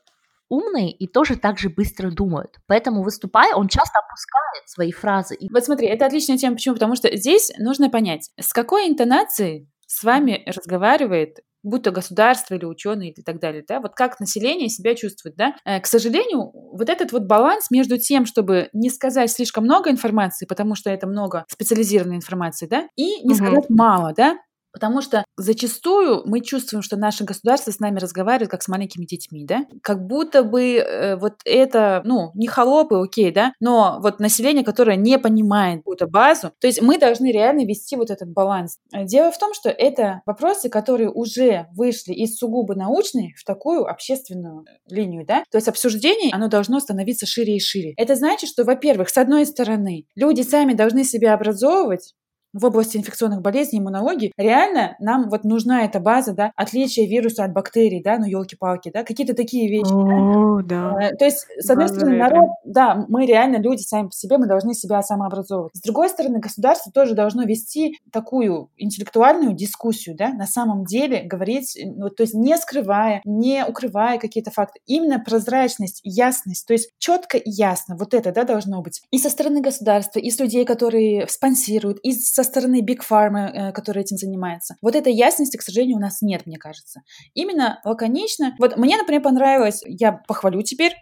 [0.49, 2.57] умные и тоже так же быстро думают.
[2.67, 5.37] Поэтому, выступая, он часто опускает свои фразы.
[5.51, 6.55] Вот смотри, это отличная тема.
[6.55, 6.75] Почему?
[6.75, 12.65] Потому что здесь нужно понять, с какой интонацией с вами разговаривает будь то государство или
[12.65, 15.55] ученые и так далее, да, вот как население себя чувствует, да.
[15.65, 20.45] Э, к сожалению, вот этот вот баланс между тем, чтобы не сказать слишком много информации,
[20.45, 23.35] потому что это много специализированной информации, да, и не угу.
[23.35, 24.37] сказать мало, да,
[24.75, 29.45] Потому что зачастую мы чувствуем, что наше государство с нами разговаривает как с маленькими детьми,
[29.45, 29.65] да?
[29.81, 34.97] Как будто бы э, вот это, ну, не холопы, окей, да, но вот население, которое
[34.97, 38.77] не понимает какую-то базу, то есть мы должны реально вести вот этот баланс.
[38.91, 44.65] Дело в том, что это вопросы, которые уже вышли из сугубо научной в такую общественную
[44.89, 45.45] линию, да?
[45.51, 47.93] То есть обсуждение, оно должно становиться шире и шире.
[47.95, 52.13] Это значит, что, во-первых, с одной стороны, люди сами должны себя образовывать,
[52.55, 57.53] в области инфекционных болезней, иммунологии, реально нам вот нужна эта база, да, отличие вируса от
[57.53, 59.91] бактерий, да, ну елки-палки, да, какие-то такие вещи.
[59.91, 60.95] О, да.
[60.99, 61.09] да.
[61.17, 64.73] То есть, с одной стороны, народ, да, мы реально люди сами по себе, мы должны
[64.73, 65.75] себя самообразовывать.
[65.75, 71.77] С другой стороны, государство тоже должно вести такую интеллектуальную дискуссию, да, на самом деле говорить,
[71.83, 74.79] ну, то есть не скрывая, не укрывая какие-то факты.
[74.85, 79.01] Именно прозрачность, ясность, то есть четко и ясно, вот это, да, должно быть.
[79.11, 83.71] И со стороны государства, и с людей, которые спонсируют, и со стороны Big Pharma, э,
[83.73, 84.75] который этим занимается.
[84.81, 87.01] Вот этой ясности, к сожалению, у нас нет, мне кажется.
[87.33, 88.55] Именно лаконично.
[88.59, 90.93] Вот мне, например, понравилось, я похвалю теперь,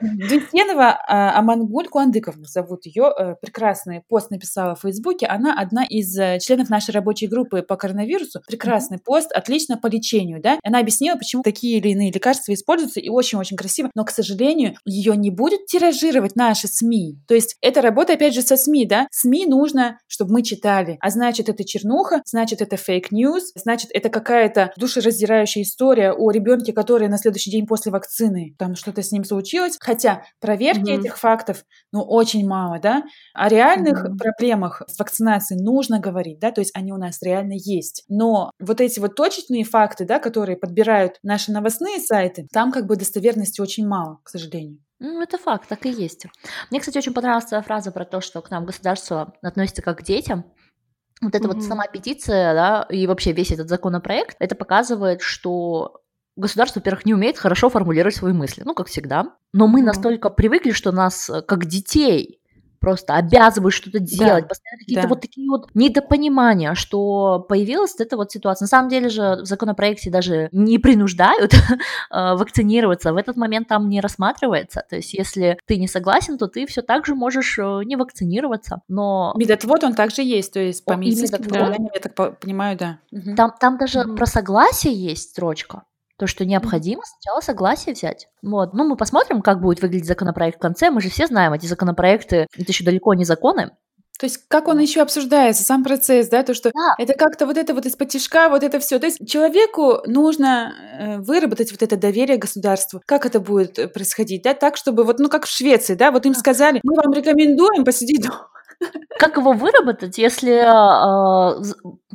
[0.00, 3.12] Дюсенова а, Амангуль Куандыковна зовут ее.
[3.16, 5.26] Э, прекрасный пост написала в Фейсбуке.
[5.26, 8.40] Она одна из э, членов нашей рабочей группы по коронавирусу.
[8.46, 10.58] Прекрасный пост, отлично по лечению, да.
[10.62, 13.90] Она объяснила, почему такие или иные лекарства используются, и очень-очень красиво.
[13.94, 17.18] Но, к сожалению, ее не будет тиражировать наши СМИ.
[17.26, 19.08] То есть это работа, опять же, со СМИ, да.
[19.10, 20.98] СМИ нужно, чтобы мы читали.
[21.00, 26.72] А значит, это чернуха, значит, это fake news, значит, это какая-то душераздирающая история о ребенке,
[26.72, 29.76] который на следующий следующий день после вакцины там что-то с ним случилось.
[29.80, 31.00] Хотя проверки mm-hmm.
[31.00, 33.02] этих фактов, ну, очень мало, да.
[33.34, 34.16] О реальных mm-hmm.
[34.16, 38.04] проблемах с вакцинацией нужно говорить, да, то есть они у нас реально есть.
[38.08, 42.96] Но вот эти вот точечные факты, да, которые подбирают наши новостные сайты, там как бы
[42.96, 44.78] достоверности очень мало, к сожалению.
[44.98, 46.26] Ну, это факт, так и есть.
[46.70, 50.02] Мне, кстати, очень понравилась твоя фраза про то, что к нам государство относится как к
[50.02, 50.44] детям.
[51.22, 51.54] Вот эта mm-hmm.
[51.54, 55.99] вот сама петиция, да, и вообще весь этот законопроект, это показывает, что
[56.40, 59.34] государство, во-первых, не умеет хорошо формулировать свои мысли, ну, как всегда.
[59.52, 62.40] Но мы настолько привыкли, что нас, э, как детей,
[62.80, 65.08] просто обязывают что-то делать, да, постоянно какие-то да.
[65.08, 68.64] вот такие вот недопонимания, что появилась эта вот ситуация.
[68.64, 71.52] На самом деле же в законопроекте даже не принуждают
[72.10, 76.48] э, вакцинироваться, в этот момент там не рассматривается, то есть если ты не согласен, то
[76.48, 79.34] ты все так же можешь э, не вакцинироваться, но...
[79.36, 82.98] Медотвод он также есть, то есть по медицинским я так понимаю, да.
[83.36, 84.16] Там, там даже угу.
[84.16, 85.82] про согласие есть строчка,
[86.20, 88.28] то, что необходимо сначала согласие взять.
[88.42, 88.74] Вот.
[88.74, 90.90] Ну, мы посмотрим, как будет выглядеть законопроект в конце.
[90.90, 93.70] Мы же все знаем, эти законопроекты, это еще далеко не законы.
[94.18, 96.94] То есть как он еще обсуждается, сам процесс, да, то, что да.
[97.02, 98.98] это как-то вот это вот из-под тишка, вот это все.
[98.98, 103.00] То есть человеку нужно э, выработать вот это доверие государству.
[103.06, 106.26] Как это будет э, происходить, да, так, чтобы вот, ну, как в Швеции, да, вот
[106.26, 108.50] им сказали, мы вам рекомендуем посидеть дома
[109.18, 111.62] как его выработать, если э,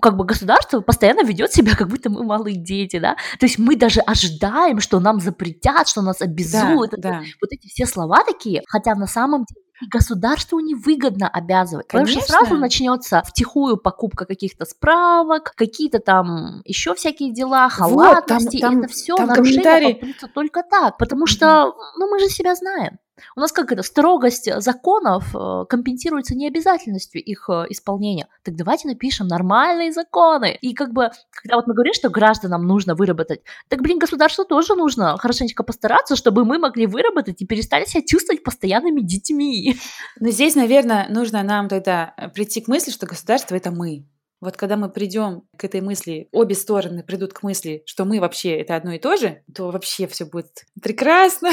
[0.02, 3.16] как бы государство постоянно ведет себя, как будто мы малые дети, да?
[3.40, 6.92] То есть мы даже ожидаем, что нам запретят, что нас обязуют.
[6.92, 7.22] Да, да.
[7.42, 11.88] Вот эти все слова такие, хотя на самом деле государству невыгодно обязывать.
[11.88, 12.22] Конечно.
[12.22, 18.56] Потому что сразу начнется втихую покупка каких-то справок, какие-то там еще всякие дела, халатности.
[18.56, 20.16] Вот, там, там, это все нарушение комментарий...
[20.34, 20.98] только так.
[20.98, 22.98] Потому что, ну, мы же себя знаем.
[23.36, 28.28] У нас как это, строгость законов э, компенсируется необязательностью их э, исполнения.
[28.44, 30.58] Так давайте напишем нормальные законы.
[30.62, 34.76] И как бы, когда вот мы говорим, что гражданам нужно выработать, так, блин, государству тоже
[34.76, 39.78] нужно хорошенечко постараться, чтобы мы могли выработать и перестали себя чувствовать постоянными детьми.
[40.20, 44.06] Но здесь, наверное, нужно нам тогда э, прийти к мысли, что государство— это мы.
[44.42, 48.58] Вот когда мы придем к этой мысли, обе стороны придут к мысли, что мы вообще
[48.58, 51.52] это одно и то же, то вообще все будет прекрасно.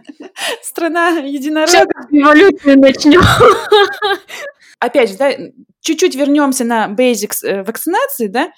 [0.62, 1.86] Страна единорогов.
[2.10, 3.22] Эволюцию начнем.
[4.78, 5.32] Опять же, да,
[5.80, 8.50] чуть-чуть вернемся на basics э, вакцинации, да,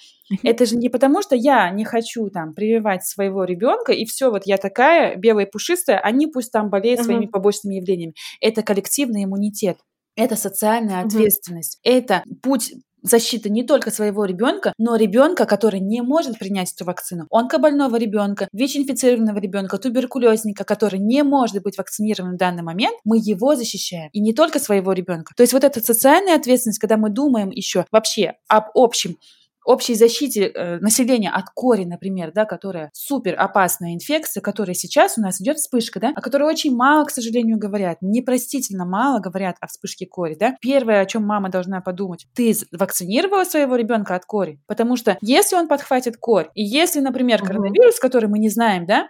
[0.43, 4.43] это же не потому, что я не хочу там прививать своего ребенка, и все, вот
[4.45, 8.15] я такая белая пушистая, они пусть там болеют своими побочными явлениями.
[8.41, 9.77] Это коллективный иммунитет.
[10.15, 11.79] Это социальная ответственность.
[11.83, 12.73] Это путь
[13.09, 17.27] защита не только своего ребенка, но ребенка, который не может принять эту вакцину.
[17.31, 23.55] Онкобольного ребенка, ВИЧ-инфицированного ребенка, туберкулезника, который не может быть вакцинирован в данный момент, мы его
[23.55, 24.09] защищаем.
[24.13, 25.33] И не только своего ребенка.
[25.35, 29.17] То есть вот эта социальная ответственность, когда мы думаем еще вообще об общем
[29.65, 35.21] общей защите э, населения от кори, например, да, которая супер опасная инфекция, которая сейчас у
[35.21, 39.67] нас идет вспышка, да, о которой очень мало, к сожалению, говорят, непростительно мало говорят о
[39.67, 40.55] вспышке кори, да.
[40.61, 45.55] Первое, о чем мама должна подумать, ты вакцинировала своего ребенка от кори, потому что если
[45.55, 49.07] он подхватит корь, и если, например, коронавирус, который мы не знаем, да,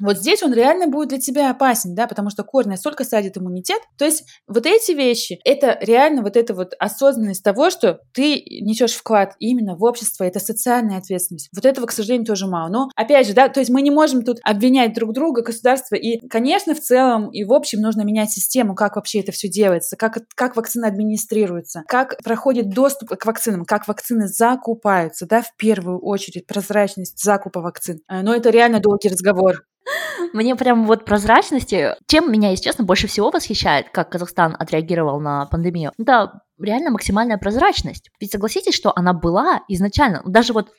[0.00, 3.80] вот здесь он реально будет для тебя опасен, да, потому что корень настолько садит иммунитет.
[3.98, 8.94] То есть вот эти вещи, это реально вот эта вот осознанность того, что ты несешь
[8.94, 11.48] вклад именно в общество, это социальная ответственность.
[11.54, 12.68] Вот этого, к сожалению, тоже мало.
[12.68, 16.18] Но, опять же, да, то есть мы не можем тут обвинять друг друга, государство, и,
[16.28, 20.18] конечно, в целом и в общем нужно менять систему, как вообще это все делается, как,
[20.34, 26.46] как вакцины администрируются, как проходит доступ к вакцинам, как вакцины закупаются, да, в первую очередь
[26.46, 28.00] прозрачность закупа вакцин.
[28.08, 29.64] Э, но это реально долгий разговор.
[30.32, 35.46] Мне прям вот прозрачности, чем меня, если честно, больше всего восхищает, как Казахстан отреагировал на
[35.46, 38.10] пандемию, это реально максимальная прозрачность.
[38.20, 40.70] Ведь согласитесь, что она была изначально, даже вот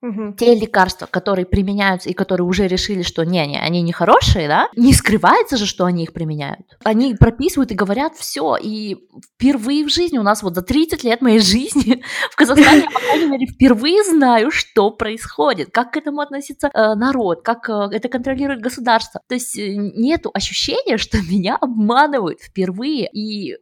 [0.00, 0.34] Угу.
[0.38, 4.92] Те лекарства, которые применяются и которые уже решили, что не-не, они не хорошие, да, не
[4.92, 6.60] скрывается же, что они их применяют.
[6.84, 8.56] Они прописывают и говорят все.
[8.56, 8.96] И
[9.34, 13.26] впервые в жизни у нас вот за 30 лет моей жизни в Казахстане, по крайней
[13.26, 18.60] мере, впервые знаю, что происходит, как к этому относится э, народ, как э, это контролирует
[18.60, 19.20] государство.
[19.28, 23.08] То есть э, нету ощущения, что меня обманывают впервые.
[23.12, 23.56] И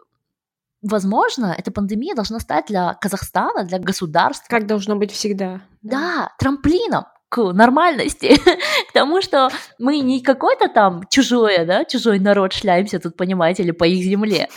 [0.89, 4.47] Возможно, эта пандемия должна стать для Казахстана, для государства.
[4.49, 5.61] Как должно быть всегда.
[5.83, 8.37] Да, трамплином к нормальности,
[8.89, 9.49] к тому, что
[9.81, 14.49] мы не какой-то там чужое, да, чужой народ шляемся тут, понимаете, или по их земле.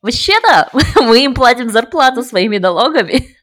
[0.00, 0.70] Вообще-то
[1.02, 3.33] мы им платим зарплату своими налогами.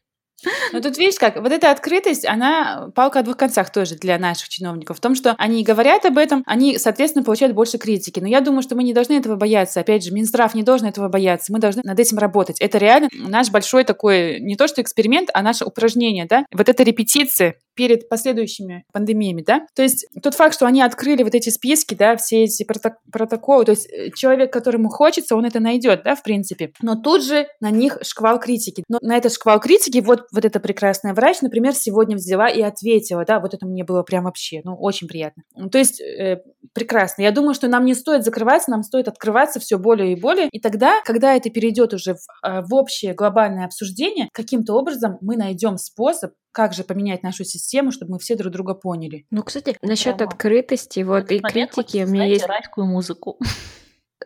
[0.72, 4.48] Но тут видишь как, вот эта открытость, она палка о двух концах тоже для наших
[4.48, 4.98] чиновников.
[4.98, 8.20] В том, что они говорят об этом, они, соответственно, получают больше критики.
[8.20, 9.80] Но я думаю, что мы не должны этого бояться.
[9.80, 11.52] Опять же, Минздрав не должен этого бояться.
[11.52, 12.60] Мы должны над этим работать.
[12.60, 16.44] Это реально наш большой такой, не то что эксперимент, а наше упражнение, да?
[16.52, 19.66] Вот эта репетиция перед последующими пандемиями, да.
[19.74, 22.66] То есть тот факт, что они открыли вот эти списки, да, все эти
[23.10, 26.72] протоколы, то есть э, человек, которому хочется, он это найдет, да, в принципе.
[26.82, 28.84] Но тут же на них шквал критики.
[28.88, 33.24] Но на этот шквал критики вот, вот эта прекрасная врач, например, сегодня взяла и ответила,
[33.24, 35.42] да, вот это мне было прям вообще, ну, очень приятно.
[35.70, 36.42] То есть э,
[36.72, 37.22] прекрасно.
[37.22, 40.48] Я думаю, что нам не стоит закрываться, нам стоит открываться все более и более.
[40.50, 45.36] И тогда, когда это перейдет уже в, э, в общее глобальное обсуждение, каким-то образом мы
[45.36, 49.26] найдем способ как же поменять нашу систему, чтобы мы все друг друга поняли.
[49.30, 50.30] Ну, кстати, насчет Прямо.
[50.30, 53.38] открытости, вот и критики, у меня есть райскую музыку.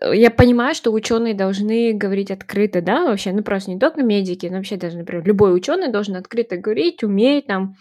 [0.00, 4.56] Я понимаю, что ученые должны говорить открыто, да, вообще, ну просто не только медики, но
[4.56, 7.77] вообще даже, например, любой ученый должен открыто говорить, уметь там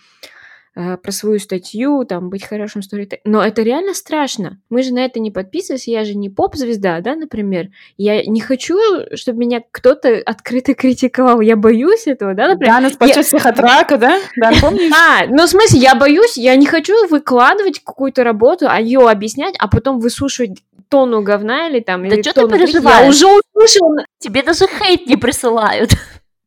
[0.77, 3.21] Э, про свою статью, там, быть хорошим сторителлером.
[3.23, 4.59] Но это реально страшно.
[4.69, 7.69] Мы же на это не подписываемся, я же не поп-звезда, да, например.
[7.95, 8.77] Я не хочу,
[9.13, 11.39] чтобы меня кто-то открыто критиковал.
[11.39, 12.73] Я боюсь этого, да, например.
[12.73, 13.23] Да, она спасет я...
[13.23, 14.19] всех от рака, да?
[14.35, 14.91] Да, помнишь?
[14.93, 19.55] А, ну, в смысле, я боюсь, я не хочу выкладывать какую-то работу, а ее объяснять,
[19.57, 22.07] а потом выслушивать тонну говна или там...
[22.07, 23.03] Да или что ты переживаешь?
[23.03, 24.05] Я уже услышала.
[24.19, 25.91] Тебе даже хейт не присылают.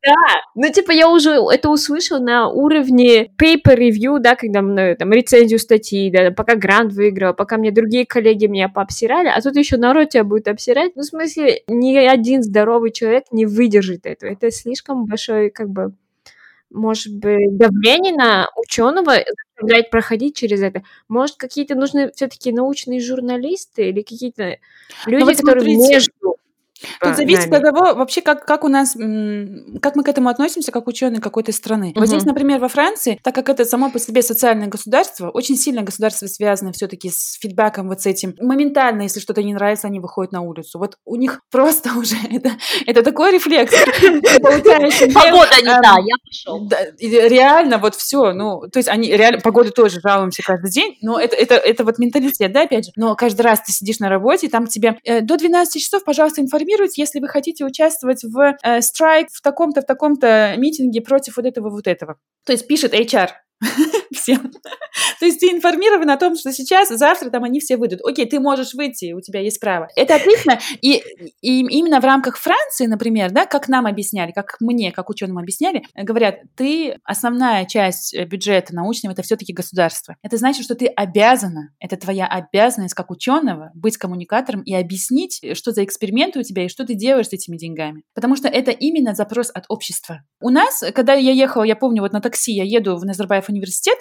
[0.01, 0.15] Да,
[0.55, 5.59] ну типа я уже это услышала на уровне paper review, да, когда мы там рецензию
[5.59, 10.11] статьи, да, пока грант выиграла, пока мне другие коллеги меня пообсирали, а тут еще народ
[10.11, 10.93] тебя будет обсирать.
[10.95, 14.31] Ну, в смысле, ни один здоровый человек не выдержит этого.
[14.31, 15.93] Это слишком большой, как бы,
[16.71, 19.17] может быть, давление на ученого
[19.57, 20.83] заставлять проходить через это.
[21.09, 24.59] Может, какие-то нужны все-таки научные журналисты или какие-то
[25.07, 25.95] ну, люди, вот которые смотрите.
[25.95, 26.38] между
[27.01, 30.87] Тут зависит от того, вообще, как, как у нас, как мы к этому относимся, как
[30.87, 31.91] ученые какой-то страны.
[31.91, 32.01] Угу.
[32.01, 35.83] Вот здесь, например, во Франции, так как это само по себе социальное государство, очень сильно
[35.83, 38.35] государство связано все-таки с фидбэком вот с этим.
[38.41, 40.79] Моментально, если что-то не нравится, они выходят на улицу.
[40.79, 42.53] Вот у них просто уже это,
[42.87, 43.75] это такой рефлекс.
[45.15, 46.69] Погода не та, я пошел.
[47.01, 48.33] Реально, вот все.
[48.33, 51.99] Ну, то есть они реально, погоду тоже жалуемся каждый день, но это, это, это вот
[51.99, 52.93] менталитет, да, опять же.
[52.97, 56.68] Но каждый раз ты сидишь на работе, там тебе э, до 12 часов, пожалуйста, информируй
[56.69, 61.47] информировать, если вы хотите участвовать в э, страйк в таком-то, в таком-то митинге против вот
[61.47, 62.19] этого, вот этого.
[62.45, 63.31] То есть пишет HR,
[64.13, 64.51] всем.
[65.21, 68.01] То есть ты информирован о том, что сейчас, завтра там они все выйдут.
[68.05, 69.89] Окей, ты можешь выйти, у тебя есть право.
[69.97, 70.59] Это отлично.
[70.81, 71.03] И,
[71.41, 75.83] и именно в рамках Франции, например, да, как нам объясняли, как мне, как ученым объясняли,
[75.95, 80.17] говорят, ты основная часть бюджета научного это все-таки государство.
[80.23, 85.73] Это значит, что ты обязана, это твоя обязанность как ученого быть коммуникатором и объяснить, что
[85.73, 88.03] за эксперименты у тебя и что ты делаешь с этими деньгами.
[88.15, 90.23] Потому что это именно запрос от общества.
[90.41, 93.99] У нас, когда я ехала, я помню, вот на такси я еду в Назарбаев университет,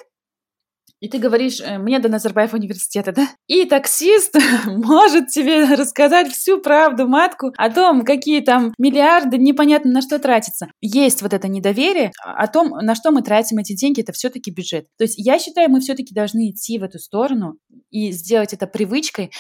[0.99, 3.27] и ты говоришь, э, мне до Назарбаев университета, да?
[3.47, 4.35] И таксист
[4.65, 10.67] может тебе рассказать всю правду матку о том, какие там миллиарды непонятно на что тратятся.
[10.81, 14.87] Есть вот это недоверие о том, на что мы тратим эти деньги, это все-таки бюджет.
[14.97, 17.57] То есть я считаю, мы все-таки должны идти в эту сторону
[17.91, 19.31] и сделать это привычкой,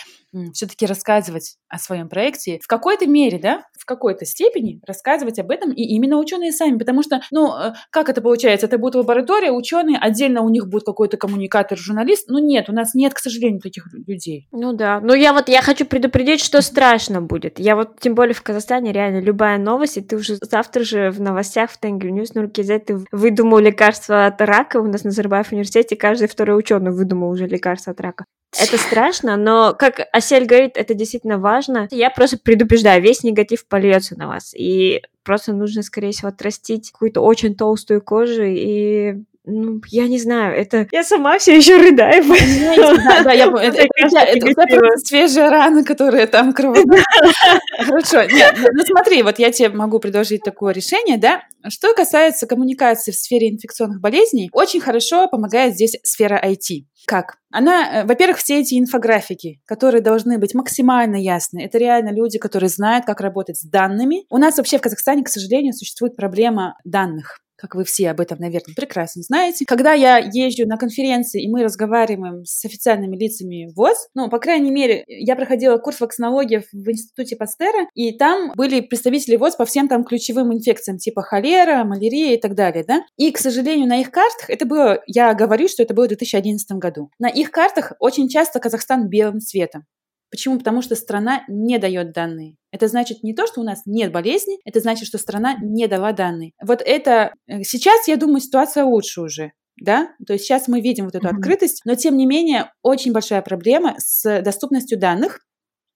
[0.53, 5.71] все-таки рассказывать о своем проекте в какой-то мере, да, в какой-то степени рассказывать об этом
[5.71, 8.67] и именно ученые сами, потому что, ну, э, как это получается?
[8.67, 11.17] Это будет лаборатория, ученые, отдельно у них будет какой-то
[11.47, 14.47] коммуникатор, журналист, ну нет, у нас нет, к сожалению, таких людей.
[14.51, 17.59] Ну да, но я вот, я хочу предупредить, что страшно будет.
[17.59, 21.21] Я вот, тем более в Казахстане, реально, любая новость, и ты уже завтра же в
[21.21, 25.95] новостях в Tengri News, руке ты выдумал лекарство от рака, у нас на Назарбаев университете
[25.95, 28.25] каждый второй ученый выдумал уже лекарство от рака.
[28.59, 31.87] Это страшно, но, как Асель говорит, это действительно важно.
[31.91, 34.53] Я просто предупреждаю, весь негатив польется на вас.
[34.55, 39.17] И просто нужно, скорее всего, отрастить какую-то очень толстую кожу и
[39.49, 40.87] ну, я не знаю, это...
[40.91, 42.21] Я сама все еще рыдаю.
[42.27, 47.05] Да, да, я Это свежая рана, которая там кровоточит.
[47.79, 48.23] Хорошо.
[48.23, 51.43] Нет, ну, ну смотри, вот я тебе могу предложить такое решение, да.
[51.69, 56.85] Что касается коммуникации в сфере инфекционных болезней, очень хорошо помогает здесь сфера IT.
[57.05, 57.37] Как?
[57.49, 61.63] Она, э, во-первых, все эти инфографики, которые должны быть максимально ясны.
[61.63, 64.25] Это реально люди, которые знают, как работать с данными.
[64.29, 68.39] У нас вообще в Казахстане, к сожалению, существует проблема данных как вы все об этом,
[68.39, 69.65] наверное, прекрасно знаете.
[69.65, 74.71] Когда я езжу на конференции, и мы разговариваем с официальными лицами ВОЗ, ну, по крайней
[74.71, 79.87] мере, я проходила курс вакцинологии в Институте Пастера, и там были представители ВОЗ по всем
[79.87, 83.01] там ключевым инфекциям, типа холера, малярия и так далее, да.
[83.17, 86.71] И, к сожалению, на их картах, это было, я говорю, что это было в 2011
[86.77, 89.85] году, на их картах очень часто Казахстан белым цветом.
[90.29, 90.57] Почему?
[90.57, 92.55] Потому что страна не дает данные.
[92.71, 96.11] Это значит не то, что у нас нет болезни, это значит, что страна не дала
[96.11, 96.51] данные.
[96.61, 99.51] Вот это э, сейчас, я думаю, ситуация лучше уже.
[99.79, 101.37] Да, то есть сейчас мы видим вот эту mm-hmm.
[101.37, 105.39] открытость, но тем не менее очень большая проблема с доступностью данных.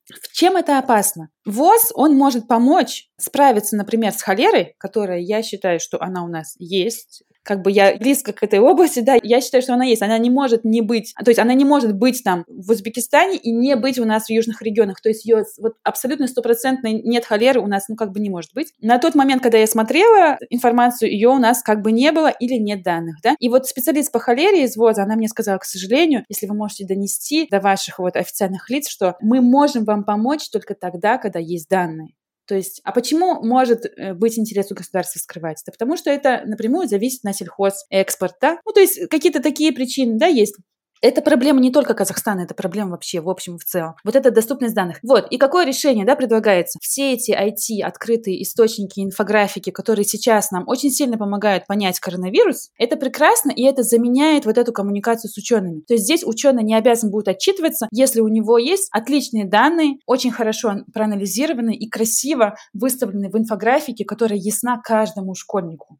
[0.08, 1.30] В чем это опасно?
[1.46, 6.56] ВОЗ, он может помочь справиться, например, с холерой, которая, я считаю, что она у нас
[6.60, 10.02] есть, как бы я близко к этой области, да, я считаю, что она есть.
[10.02, 13.52] Она не может не быть, то есть она не может быть там в Узбекистане и
[13.52, 15.02] не быть у нас в южных регионах.
[15.02, 18.54] То есть ее вот абсолютно стопроцентной нет холеры у нас, ну, как бы не может
[18.54, 18.74] быть.
[18.80, 22.56] На тот момент, когда я смотрела информацию, ее у нас как бы не было или
[22.56, 23.36] нет данных, да.
[23.40, 26.86] И вот специалист по холере из ВОЗа, она мне сказала, к сожалению, если вы можете
[26.86, 31.70] донести до ваших вот официальных лиц, что мы можем вам помочь только тогда, когда есть
[31.70, 32.14] данные.
[32.52, 35.64] То есть, а почему может э, быть интерес у государства скрывать?
[35.66, 38.36] Да потому что это напрямую зависит на сельхоз, экспорт?
[38.42, 40.58] Ну, то есть какие-то такие причины, да, есть.
[41.02, 43.96] Это проблема не только Казахстана, это проблема вообще в общем в целом.
[44.04, 45.00] Вот это доступность данных.
[45.02, 46.78] Вот, и какое решение, да, предлагается?
[46.80, 52.98] Все эти IT, открытые источники инфографики, которые сейчас нам очень сильно помогают понять коронавирус, это
[52.98, 55.82] прекрасно, и это заменяет вот эту коммуникацию с учеными.
[55.88, 60.32] То есть здесь ученый не обязан будет отчитываться, если у него есть отличные данные, очень
[60.32, 65.98] хорошо проанализированные и красиво выставлены в инфографике, которая ясна каждому школьнику.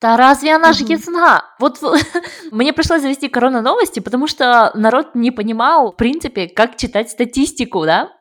[0.00, 1.44] Да разве она же ясна?
[1.58, 1.80] Вот
[2.50, 7.84] мне пришлось завести корона новости, потому что народ не понимал, в принципе, как читать статистику,
[7.84, 8.12] да?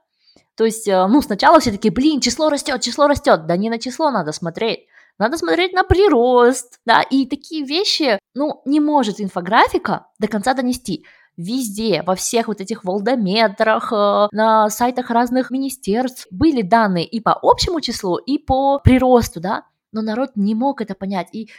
[0.56, 3.46] То есть, э, ну, сначала все такие, блин, число растет, число растет.
[3.46, 4.88] Да не на число надо смотреть.
[5.18, 11.06] Надо смотреть на прирост, да, и такие вещи, ну, не может инфографика до конца донести
[11.38, 17.38] везде, во всех вот этих волдометрах, э, на сайтах разных министерств были данные и по
[17.42, 19.64] общему числу, и по приросту, да,
[19.96, 21.30] но народ не мог это понять.
[21.32, 21.50] И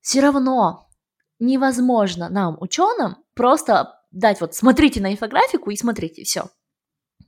[0.00, 0.88] все равно
[1.38, 6.48] невозможно нам, ученым, просто дать вот смотрите на инфографику и смотрите, все.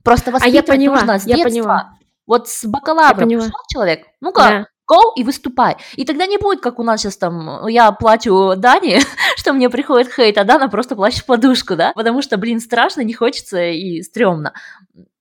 [0.03, 1.37] Просто воспитывать а я поняла, нужно с детства.
[1.37, 1.93] Я поняла.
[2.25, 4.67] Вот с бакалавра пришел человек, ну-ка, да.
[4.89, 5.77] go и выступай.
[5.95, 9.01] И тогда не будет, как у нас сейчас там, я плачу Дане,
[9.37, 13.01] что мне приходит хейт, а Дана просто плачет в подушку, да, потому что, блин, страшно,
[13.01, 14.53] не хочется и стрёмно.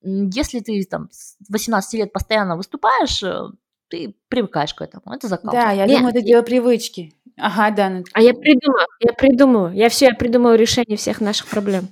[0.02, 3.50] Если ты там с 18 лет постоянно выступаешь, э,
[3.90, 5.14] ты привыкаешь к этому.
[5.14, 5.52] Это закал.
[5.52, 7.12] Да, я Нет, думаю, это дело привычки.
[7.36, 7.90] Ага, да.
[7.90, 8.04] Ну...
[8.12, 9.72] А я придумала, я придумала.
[9.72, 11.88] Я все, я придумала решение всех наших проблем.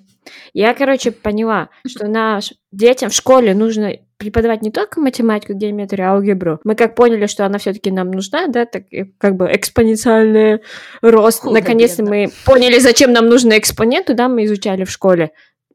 [0.53, 6.61] Я, короче, поняла, что наш детям в школе нужно преподавать не только математику, геометрию, алгебру.
[6.64, 8.84] Мы как поняли, что она все-таки нам нужна, да, так
[9.18, 10.61] как бы экспоненциальный
[11.03, 11.44] рост.
[11.44, 15.30] Наконец-то мы поняли, зачем нам нужны экспоненты, да, мы изучали в школе.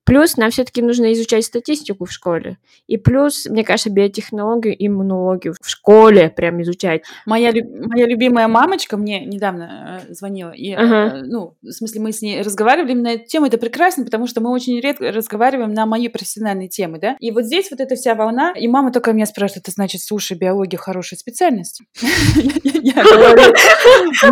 [0.05, 2.57] Плюс нам все-таки нужно изучать статистику в школе.
[2.87, 7.03] И плюс, мне кажется, биотехнологию, иммунологию в школе прям изучать.
[7.25, 10.51] Моя, моя любимая мамочка мне недавно э, звонила.
[10.51, 13.45] И, э, ну, в смысле, мы с ней разговаривали на эту тему.
[13.45, 17.15] Это прекрасно, потому что мы очень редко разговариваем на мои профессиональные темы, да.
[17.19, 18.51] И вот здесь вот эта вся волна.
[18.51, 21.81] И мама только меня спрашивает, это значит, слушай, биология хорошая специальность?
[22.83, 23.53] Я говорю,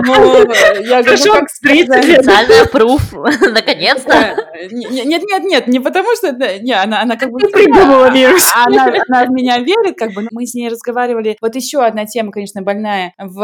[0.05, 0.53] ну,
[0.83, 4.35] я говорю, как специальная пруф, наконец-то.
[4.71, 6.31] Нет, нет, нет, нет, не потому что...
[6.59, 7.39] Не, она, она как бы...
[7.39, 8.49] Ты придумала вирус.
[8.53, 10.27] Она, она в меня верит, как бы.
[10.31, 11.37] Мы с ней разговаривали.
[11.41, 13.39] Вот еще одна тема, конечно, больная в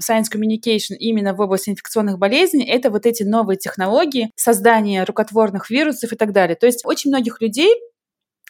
[0.00, 6.12] Science Communication именно в области инфекционных болезней, это вот эти новые технологии создания рукотворных вирусов
[6.12, 6.56] и так далее.
[6.56, 7.74] То есть очень многих людей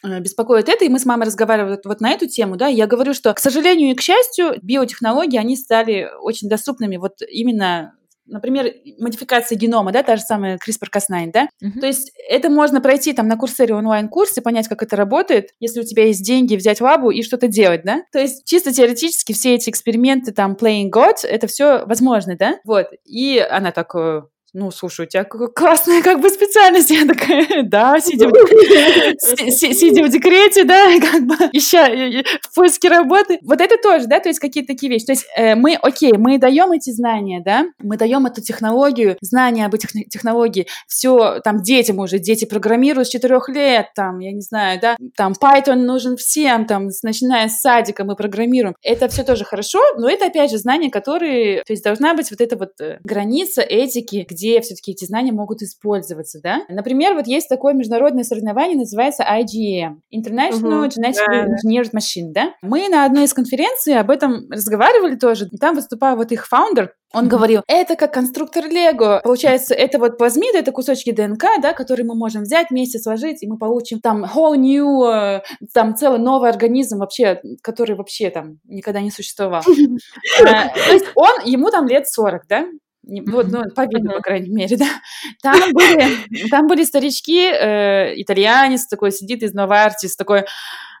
[0.03, 2.87] э, беспокоит это, и мы с мамой разговаривали вот, вот на эту тему, да, я
[2.87, 7.93] говорю, что, к сожалению и к счастью, биотехнологии, они стали очень доступными вот именно
[8.31, 11.79] например, модификация генома, да, та же самая CRISPR-Cas9, да, uh-huh.
[11.79, 15.83] то есть это можно пройти там на курсере онлайн-курсе, понять, как это работает, если у
[15.83, 19.69] тебя есть деньги, взять лабу и что-то делать, да, то есть чисто теоретически все эти
[19.69, 23.93] эксперименты, там, playing God, это все возможно, да, вот, и она так
[24.53, 26.89] ну, слушай, у тебя классная как бы специальность.
[26.89, 28.31] Я такая, да, сидя в,
[30.09, 31.87] декрете, да, как бы ища
[32.41, 33.39] в поиске работы.
[33.43, 35.05] Вот это тоже, да, то есть какие-то такие вещи.
[35.05, 39.65] То есть э, мы, окей, мы даем эти знания, да, мы даем эту технологию, знания
[39.65, 44.41] об этих технологиях, все, там, детям уже, дети программируют с четырех лет, там, я не
[44.41, 48.75] знаю, да, там, Python нужен всем, там, начиная с садика мы программируем.
[48.83, 52.41] Это все тоже хорошо, но это, опять же, знания, которые, то есть должна быть вот
[52.41, 56.61] эта вот э, граница этики, где где все-таки эти знания могут использоваться, да?
[56.67, 60.89] Например, вот есть такое международное соревнование, называется IGM, International uh-huh.
[60.89, 61.47] Genetically yeah.
[61.47, 62.53] Engineered Machine, да?
[62.61, 67.27] Мы на одной из конференций об этом разговаривали тоже, там выступал вот их фаундер, он
[67.27, 69.19] говорил, это как конструктор Лего.
[69.23, 73.47] Получается, это вот плазмиды, это кусочки ДНК, да, которые мы можем взять вместе, сложить, и
[73.47, 75.41] мы получим там whole new, э,
[75.73, 79.61] там целый новый организм вообще, который вообще там никогда не существовал.
[79.61, 80.43] Э,
[80.85, 82.65] то есть он, ему там лет 40, да?
[83.03, 84.87] Вот, ну, по виду, по крайней мере, да.
[85.41, 90.45] Там были, там были старички, э, итальянец такой сидит из Новартис, такой,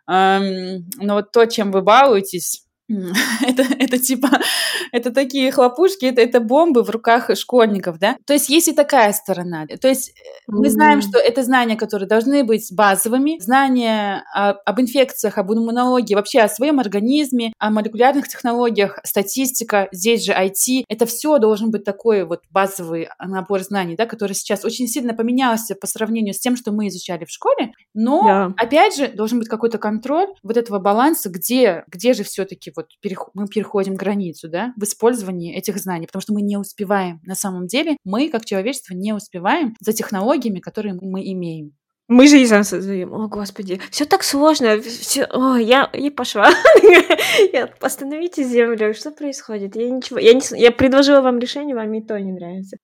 [0.09, 2.65] эм, ну вот то, чем вы балуетесь,
[3.41, 4.29] это, это типа,
[4.91, 8.17] это такие хлопушки, это, это бомбы в руках школьников, да?
[8.25, 9.65] То есть есть и такая сторона.
[9.67, 10.13] То есть
[10.47, 16.15] мы знаем, что это знания, которые должны быть базовыми, знания о, об инфекциях, об иммунологии,
[16.15, 20.83] вообще о своем организме, о молекулярных технологиях, статистика, здесь же IT.
[20.87, 25.75] Это все должен быть такой вот базовый набор знаний, да, который сейчас очень сильно поменялся
[25.75, 27.71] по сравнению с тем, что мы изучали в школе.
[27.93, 28.53] Но, да.
[28.57, 33.29] опять же, должен быть какой-то контроль вот этого баланса, где, где же все-таки вот переход,
[33.33, 37.19] мы переходим границу, да, в использовании этих знаний, потому что мы не успеваем.
[37.25, 41.73] На самом деле мы, как человечество, не успеваем за технологиями, которые мы имеем.
[42.07, 43.13] Мы же и сам создаем.
[43.13, 44.81] О, господи, все так сложно.
[44.81, 45.23] Все...
[45.23, 46.49] О, я и пошла.
[47.53, 47.69] я...
[47.79, 48.93] Остановите землю.
[48.93, 49.77] Что происходит?
[49.77, 50.19] Я ничего.
[50.19, 50.41] Я, не...
[50.59, 52.75] я предложила вам решение, вам и то не нравится.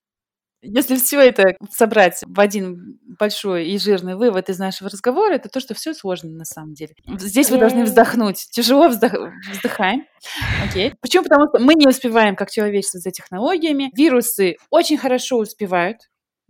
[0.67, 5.59] Если все это собрать в один большой и жирный вывод из нашего разговора, это то,
[5.59, 6.93] что все сложно на самом деле.
[7.19, 8.47] Здесь вы должны вздохнуть.
[8.51, 9.11] Тяжело вздох...
[9.51, 10.05] вздыхаем.
[10.67, 10.93] Окей.
[11.01, 11.23] Почему?
[11.23, 13.91] Потому что мы не успеваем как человечество за технологиями.
[13.95, 15.97] Вирусы очень хорошо успевают.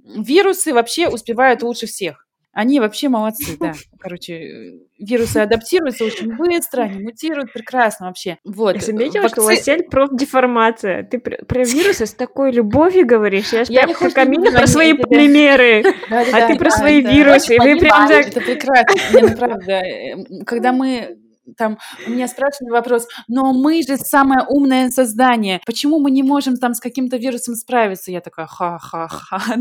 [0.03, 2.26] Вирусы вообще успевают лучше всех.
[2.57, 3.73] Они вообще молодцы, да.
[3.99, 8.39] Короче, вирусы адаптируются очень быстро, они мутируют прекрасно вообще.
[8.43, 8.77] Вот.
[8.77, 9.35] Я заметила, Вакци...
[9.35, 11.03] что у Василь профдеформация.
[11.03, 13.53] Ты про, про вирусы с такой любовью говоришь.
[13.53, 17.57] Я, я прям как Амина про свои полимеры, а ты про свои вирусы.
[17.59, 19.21] Вы прям Это прекрасно.
[19.21, 19.73] Не, правда.
[19.73, 21.15] Э, когда мы
[21.55, 26.57] там у меня спрашивали вопрос, но мы же самое умное создание, почему мы не можем
[26.57, 28.11] там с каким-то вирусом справиться?
[28.11, 29.37] Я такая, ха-ха-ха.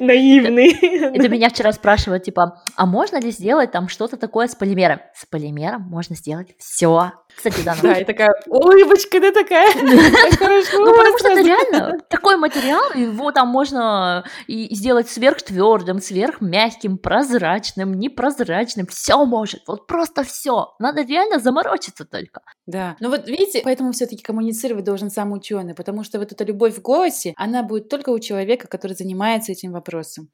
[0.00, 0.72] Наивный.
[1.14, 5.00] Это меня вчера спрашивают, типа, а можно ли сделать там что-то такое с полимером?
[5.14, 7.12] С полимером можно сделать все.
[7.36, 7.76] Кстати, да.
[7.82, 9.72] Да, и такая улыбочка, да такая.
[9.72, 10.76] Хорошо.
[10.86, 17.94] Ну, потому что это реально такой материал, его там можно и сделать сверхтвердым, сверхмягким, прозрачным,
[17.94, 18.65] непрозрачным.
[18.88, 20.74] Все может, вот просто все.
[20.78, 22.42] Надо реально заморочиться только.
[22.66, 22.96] Да.
[23.00, 26.82] Ну вот видите, поэтому все-таки коммуницировать должен сам ученый, потому что вот эта любовь в
[26.82, 30.30] голосе, она будет только у человека, который занимается этим вопросом.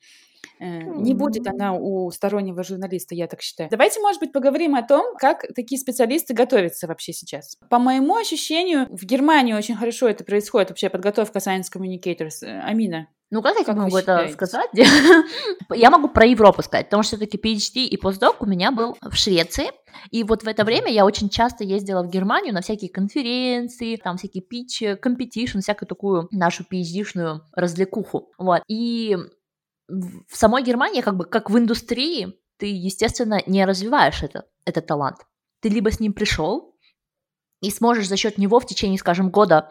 [0.58, 3.68] Э, не будет она у стороннего журналиста, я так считаю.
[3.70, 7.56] Давайте, может быть, поговорим о том, как такие специалисты готовятся вообще сейчас.
[7.68, 12.42] По моему ощущению, в Германии очень хорошо это происходит, вообще подготовка Science Communicators.
[12.42, 14.68] Э, Амина, ну, как я как могу это сказать?
[15.74, 19.14] я могу про Европу сказать, потому что все-таки PhD и постдок у меня был в
[19.14, 19.70] Швеции,
[20.10, 24.18] и вот в это время я очень часто ездила в Германию на всякие конференции, там
[24.18, 28.30] всякие питчи, competition, всякую такую нашу PhD -шную развлекуху.
[28.36, 28.62] Вот.
[28.68, 29.16] И
[29.88, 35.16] в самой Германии, как бы как в индустрии, ты, естественно, не развиваешь это, этот талант.
[35.60, 36.76] Ты либо с ним пришел
[37.62, 39.70] и сможешь за счет него в течение, скажем, года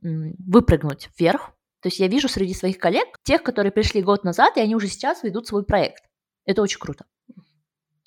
[0.00, 1.52] выпрыгнуть вверх.
[1.82, 4.86] То есть я вижу среди своих коллег тех, которые пришли год назад, и они уже
[4.86, 6.04] сейчас ведут свой проект.
[6.44, 7.04] Это очень круто.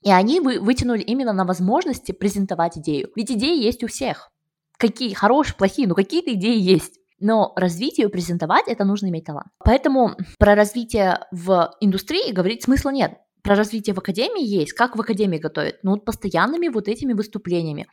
[0.01, 3.09] И они вы, вытянули именно на возможности презентовать идею.
[3.15, 4.32] Ведь идеи есть у всех.
[4.78, 6.99] Какие хорошие, плохие, но какие-то идеи есть.
[7.19, 9.47] Но развитие презентовать это нужно иметь талант.
[9.63, 13.17] Поэтому про развитие в индустрии говорить смысла нет.
[13.41, 14.73] Про развитие в академии есть.
[14.73, 15.78] Как в академии готовят?
[15.84, 17.88] Ну, вот постоянными вот этими выступлениями.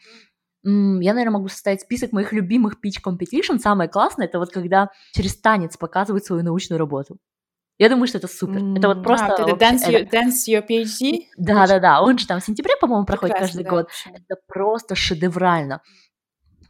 [0.64, 3.58] Я, наверное, могу составить список моих любимых pitch competition.
[3.58, 7.18] Самое классное это вот когда через танец показывают свою научную работу.
[7.78, 8.60] Я думаю, что это супер.
[8.60, 9.34] Mm, это вот просто...
[9.34, 11.22] А, это dance, your, dance Your PhD?
[11.36, 13.88] Да-да-да, он же там в сентябре, по-моему, проходит каждый да, год.
[14.06, 15.80] Это просто шедеврально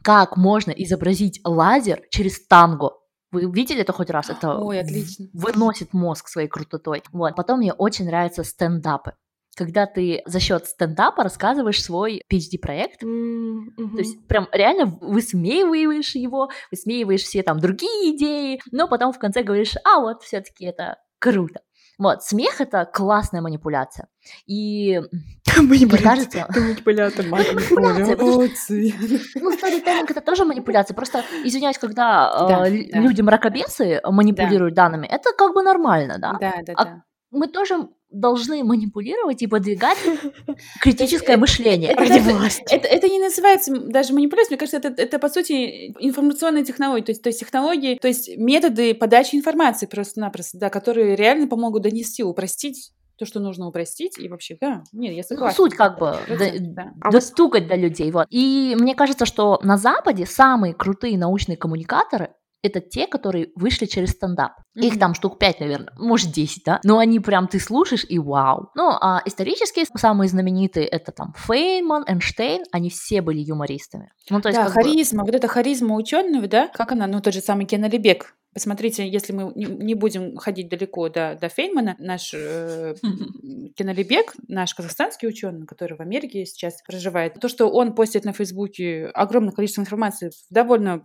[0.03, 2.91] как можно изобразить лазер через танго.
[3.31, 4.29] Вы видели это хоть раз?
[4.29, 5.27] Это Ой, отлично.
[5.33, 7.03] выносит мозг своей крутотой.
[7.11, 7.35] Вот.
[7.35, 9.13] Потом мне очень нравятся стендапы
[9.55, 13.03] когда ты за счет стендапа рассказываешь свой PhD-проект.
[13.03, 13.91] Mm-hmm.
[13.91, 19.43] То есть прям реально высмеиваешь его, высмеиваешь все там другие идеи, но потом в конце
[19.43, 21.61] говоришь, а вот все-таки это круто.
[21.99, 24.07] Вот, смех это классная манипуляция.
[24.47, 24.99] И
[26.03, 26.47] кажется...
[26.49, 27.25] Манипулятор.
[27.27, 28.93] Манипуляция.
[29.35, 30.95] Ну, сторителлинг это тоже манипуляция.
[30.95, 36.37] Просто, извиняюсь, когда э, люди мракобесы манипулируют данными, это как бы нормально, да?
[36.39, 39.97] Да, да, а да мы тоже должны манипулировать и подвигать
[40.81, 41.91] критическое мышление.
[41.91, 47.23] Это, не называется даже манипуляцией, мне кажется, это, это по сути информационные технологии, то есть,
[47.23, 52.91] то есть технологии, то есть методы подачи информации просто-напросто, да, которые реально помогут донести, упростить
[53.17, 55.63] то, что нужно упростить, и вообще, да, нет, я ну, согласна.
[55.63, 57.11] Ну, суть как бы да, да.
[57.11, 58.27] достукать до людей, вот.
[58.29, 62.31] И мне кажется, что на Западе самые крутые научные коммуникаторы
[62.63, 64.53] это те, которые вышли через стендап.
[64.75, 64.85] Mm-hmm.
[64.85, 66.79] Их там штук 5, наверное, может 10, да?
[66.83, 68.69] Но они прям ты слушаешь и вау.
[68.75, 74.11] Ну, а исторические самые знаменитые это там Фейнман, Эйнштейн, они все были юмористами.
[74.29, 75.27] Ну, то есть, да, харизма, бы...
[75.27, 76.69] вот эта харизма ученого, да?
[76.69, 77.05] Как она?
[77.05, 78.33] Ну, тот же самый Кен Алибек.
[78.53, 82.93] Посмотрите, если мы не будем ходить далеко до, до Фейнмана, наш э,
[83.75, 89.07] Кинолибек, наш казахстанский ученый, который в Америке сейчас проживает, то, что он постит на Фейсбуке
[89.07, 91.03] огромное количество информации в довольно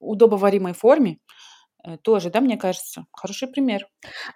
[0.00, 1.18] удобоваримой форме,
[1.84, 3.86] э, тоже, да, мне кажется, хороший пример.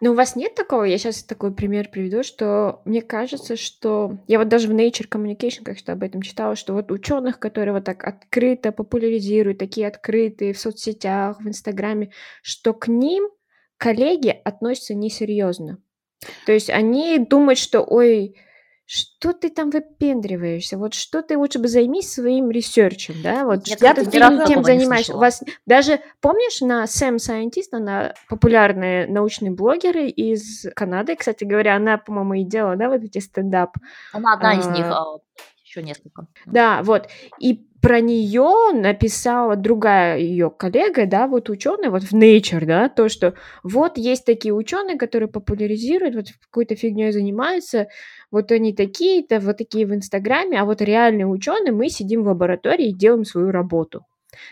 [0.00, 4.38] Но у вас нет такого, я сейчас такой пример приведу, что мне кажется, что я
[4.38, 8.04] вот даже в Nature Communication как-то об этом читала, что вот ученых, которые вот так
[8.04, 13.28] открыто популяризируют, такие открытые в соцсетях, в Инстаграме, что к ним
[13.76, 15.78] коллеги относятся несерьезно.
[16.46, 18.36] То есть они думают, что, ой,
[18.94, 20.76] что ты там выпендриваешься?
[20.76, 23.46] Вот что ты лучше бы займись своим ресерчем, да?
[23.46, 24.04] Вот Нет, что ты
[24.46, 25.16] тем занимаешься?
[25.16, 31.76] У вас даже помнишь на Sam Scientist, она популярная научный блогеры из Канады, кстати говоря,
[31.76, 33.78] она, по-моему, и делала, да, вот эти стендап.
[34.12, 35.04] Она одна а, из них, а,
[35.64, 36.26] еще несколько.
[36.44, 37.08] Да, вот.
[37.38, 43.08] И про нее написала другая ее коллега, да, вот ученый, вот в Nature, да, то,
[43.08, 47.88] что вот есть такие ученые, которые популяризируют, вот какой-то фигней занимаются,
[48.30, 52.90] вот они такие-то, вот такие в Инстаграме, а вот реальные ученые, мы сидим в лаборатории
[52.90, 54.06] и делаем свою работу.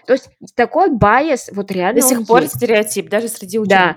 [0.07, 2.57] То есть такой bias вот реально До сих пор есть.
[2.57, 3.97] стереотип, даже среди ученых.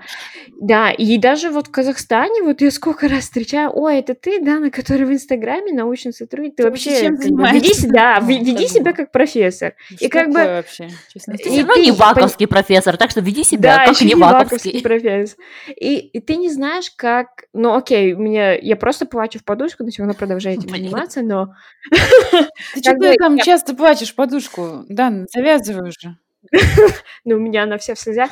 [0.60, 4.58] да, и даже вот в Казахстане, вот я сколько раз встречаю, ой, это ты, да,
[4.58, 8.92] на который в Инстаграме научный сотрудник, ты, ты вообще чем веди себя, ну, веди себя
[8.92, 9.74] как профессор.
[9.86, 11.34] Что и как бы вообще, честно.
[11.34, 14.82] Ты все равно не ваковский профессор, так что веди себя да, как не ваковский.
[14.82, 15.38] профессор.
[15.68, 19.90] И, и ты не знаешь, как, ну окей, меня, я просто плачу в подушку, но
[19.90, 21.54] все равно продолжаю этим заниматься, но...
[21.90, 24.84] Ты что там часто плачешь в подушку?
[24.88, 26.16] Да, завязывай уже.
[27.24, 28.30] Ну, у меня она вся в слезах.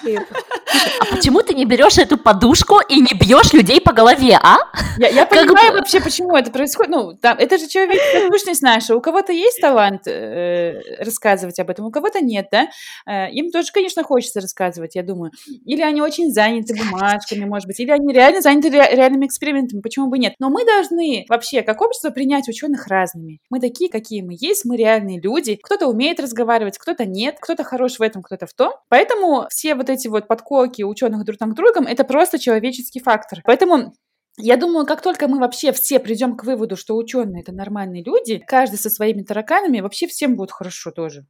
[1.01, 4.59] А почему ты не берешь эту подушку и не бьешь людей по голове, а?
[4.99, 6.91] Я, я понимаю вообще, почему это происходит.
[6.91, 8.97] Ну, там, это же человеческая сущность наша.
[8.97, 12.69] У кого-то есть талант э, рассказывать об этом, у кого-то нет, да?
[13.07, 15.33] Э, им тоже, конечно, хочется рассказывать, я думаю.
[15.65, 20.09] Или они очень заняты бумажками, может быть, или они реально заняты ре- реальными экспериментами, почему
[20.09, 20.35] бы нет.
[20.39, 23.41] Но мы должны вообще, как общество, принять ученых разными.
[23.51, 25.59] Мы такие, какие мы есть, мы реальные люди.
[25.63, 28.73] Кто-то умеет разговаривать, кто-то нет, кто-то хорош в этом, кто-то в том.
[28.89, 30.27] Поэтому все вот эти вот
[30.63, 33.41] подколки ученых друг над другом— это просто человеческий фактор.
[33.45, 33.95] Поэтому
[34.39, 38.43] я думаю, как только мы вообще все придем к выводу, что ученые это нормальные люди,
[38.47, 41.27] каждый со своими тараканами, вообще всем будет хорошо тоже.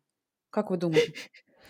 [0.51, 1.13] Как вы думаете?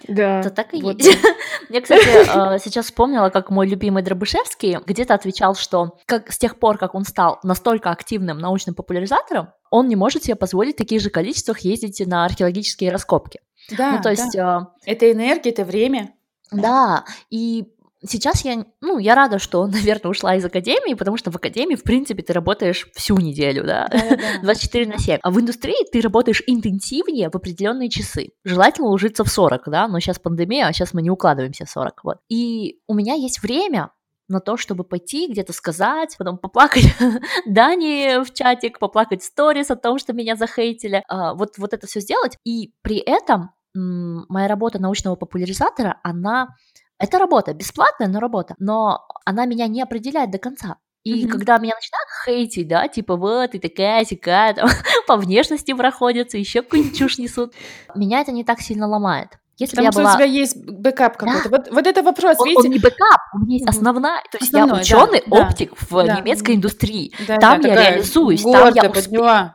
[0.09, 0.41] Да.
[0.41, 0.99] Это так и вот.
[0.99, 1.17] есть.
[1.69, 6.59] Я, кстати, э, сейчас вспомнила, как мой любимый Дробышевский где-то отвечал, что как с тех
[6.59, 11.01] пор, как он стал настолько активным научным популяризатором, он не может себе позволить в таких
[11.01, 13.39] же количествах ездить на археологические раскопки.
[13.71, 14.33] Да, ну, то есть...
[14.35, 14.73] Да.
[14.85, 16.13] Э, это энергия, это время.
[16.53, 17.66] Да, и
[18.07, 21.82] сейчас я, ну, я рада, что, наверное, ушла из академии, потому что в академии, в
[21.82, 24.42] принципе, ты работаешь всю неделю, да, да, да.
[24.42, 25.18] 24 на 7.
[25.22, 28.30] А в индустрии ты работаешь интенсивнее в определенные часы.
[28.44, 32.05] Желательно ложиться в 40, да, но сейчас пандемия, а сейчас мы не укладываемся в 40,
[32.05, 32.18] вот.
[32.28, 33.90] И у меня есть время
[34.28, 36.84] на то, чтобы пойти где-то сказать, потом поплакать
[37.46, 42.00] Дани в чатик, поплакать сторис о том, что меня захейтили, а, вот, вот это все
[42.00, 42.38] сделать.
[42.44, 46.57] И при этом моя работа научного популяризатора, она
[46.99, 50.77] это работа, бесплатная, но работа, но она меня не определяет до конца.
[51.03, 51.29] И mm-hmm.
[51.29, 54.68] когда меня начинают хейтить, да, типа вот, ты такая сякая, там,
[55.09, 57.55] по внешности проходятся, еще какую-нибудь чушь несут,
[57.97, 59.39] меня это не так сильно ломает.
[59.59, 60.12] Если Потому что была...
[60.12, 61.48] у тебя есть backup какой-то.
[61.48, 61.57] Да.
[61.57, 62.68] Вот, вот это вопрос, он, видите?
[62.68, 64.22] Он не backup, у меня есть основная.
[64.30, 66.16] То есть Основной, я ученый да, оптик да, в да.
[66.16, 67.12] немецкой индустрии.
[67.28, 69.55] Да, там да, я реализуюсь, там я подняла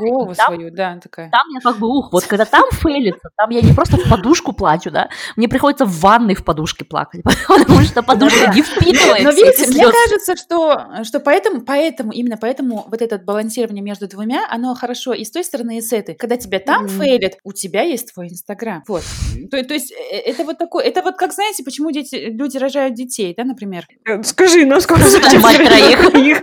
[0.00, 1.30] голову там, свою, да, такая.
[1.30, 4.52] Там я как бы ух, вот когда там фейлится, там я не просто в подушку
[4.52, 9.30] плачу, да, мне приходится в ванной в подушке плакать, потому что подушка не впитывает Но
[9.30, 14.74] видите, мне кажется, что, что поэтому, поэтому, именно поэтому вот это балансирование между двумя, оно
[14.74, 16.16] хорошо и с той стороны, и с этой.
[16.16, 18.82] Когда тебя там фейлит, у тебя есть твой Инстаграм.
[18.88, 19.02] Вот.
[19.50, 22.94] То, то есть э, это вот такое, это вот как знаете, почему дети, люди рожают
[22.94, 23.86] детей, да, например?
[24.04, 25.04] Э, скажи, насколько
[25.40, 26.42] мать троих.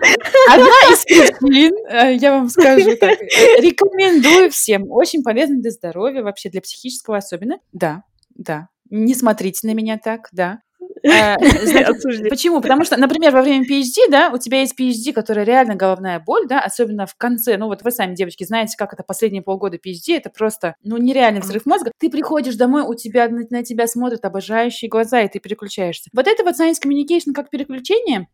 [0.49, 6.49] Одна из причин, э, я вам скажу так, рекомендую всем, очень полезно для здоровья, вообще
[6.49, 7.57] для психического особенно.
[7.71, 8.03] Да,
[8.35, 8.69] да.
[8.89, 10.59] Не смотрите на меня так, да.
[11.03, 11.35] Э,
[12.29, 12.61] почему?
[12.61, 16.47] Потому что, например, во время PhD, да, у тебя есть PhD, которая реально головная боль,
[16.47, 17.57] да, особенно в конце.
[17.57, 21.41] Ну вот вы сами, девочки, знаете, как это последние полгода PhD, это просто, ну, нереальный
[21.41, 21.91] взрыв мозга.
[21.99, 26.09] Ты приходишь домой, у тебя на, на тебя смотрят обожающие глаза, и ты переключаешься.
[26.13, 28.27] Вот это вот science communication как переключение,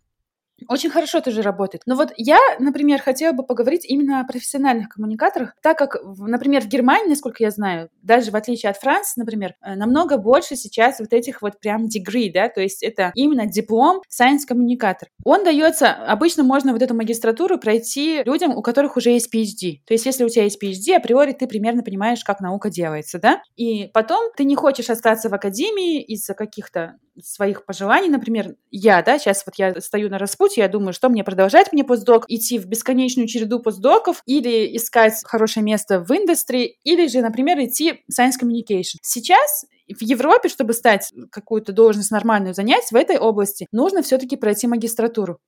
[0.68, 1.84] очень хорошо тоже работает.
[1.86, 6.68] Но вот я, например, хотела бы поговорить именно о профессиональных коммуникаторах, так как, например, в
[6.68, 11.14] Германии, насколько я знаю, даже в отличие от Франции, например, э, намного больше сейчас вот
[11.14, 15.10] этих вот прям degree, да, то есть это именно диплом science коммуникатор.
[15.24, 19.80] Он дается, обычно можно вот эту магистратуру пройти людям, у которых уже есть PhD.
[19.86, 23.42] То есть если у тебя есть PhD, априори ты примерно понимаешь, как наука делается, да,
[23.56, 29.20] и потом ты не хочешь остаться в академии из-за каких-то своих пожеланий, например, я, да,
[29.20, 32.66] сейчас вот я стою на распутье, я думаю, что мне продолжать мне постдок, идти в
[32.66, 38.34] бесконечную череду постдоков или искать хорошее место в индустрии, или же, например, идти в science
[38.42, 38.98] communication.
[39.02, 44.68] Сейчас в Европе, чтобы стать какую-то должность нормальную занять в этой области, нужно все-таки пройти
[44.68, 45.40] магистратуру.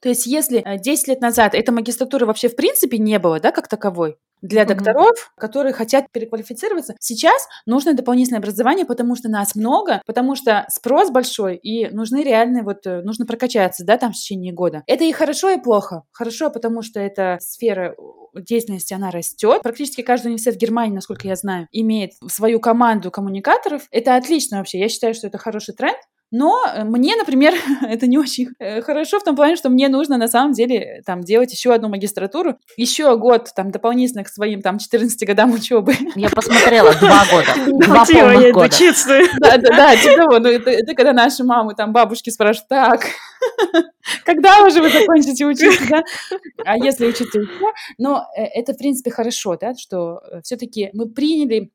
[0.00, 3.52] То есть если 10 э, лет назад этой магистратуры вообще в принципе не было, да,
[3.52, 4.66] как таковой, для mm-hmm.
[4.66, 6.94] докторов, которые хотят переквалифицироваться.
[7.00, 12.62] Сейчас нужно дополнительное образование, потому что нас много, потому что спрос большой, и нужны реальные,
[12.62, 14.82] вот, э, нужно прокачаться, да, там в течение года.
[14.86, 16.02] Это и хорошо, и плохо.
[16.12, 17.96] Хорошо, потому что эта сфера
[18.34, 19.62] деятельности, она растет.
[19.62, 23.86] Практически каждый университет в Германии, насколько я знаю, имеет свою команду коммуникаторов.
[23.90, 24.78] Это отлично вообще.
[24.78, 25.96] Я считаю, что это хороший тренд.
[26.30, 30.16] Но э, мне, например, это не очень э, хорошо в том плане, что мне нужно
[30.16, 34.78] на самом деле там делать еще одну магистратуру, еще год там дополнительно к своим там
[34.78, 35.94] 14 годам учебы.
[36.14, 37.54] Я посмотрела, два года.
[37.86, 38.66] Два полных года.
[39.40, 40.38] Да, да, да, типа того.
[40.38, 43.02] Ну, это, это когда наши мамы, там, бабушки спрашивают, так,
[44.24, 46.02] когда уже вы закончите учиться, да?
[46.64, 47.72] А если учиться еще?
[47.98, 51.70] Но э, это, в принципе, хорошо, да, что все-таки мы приняли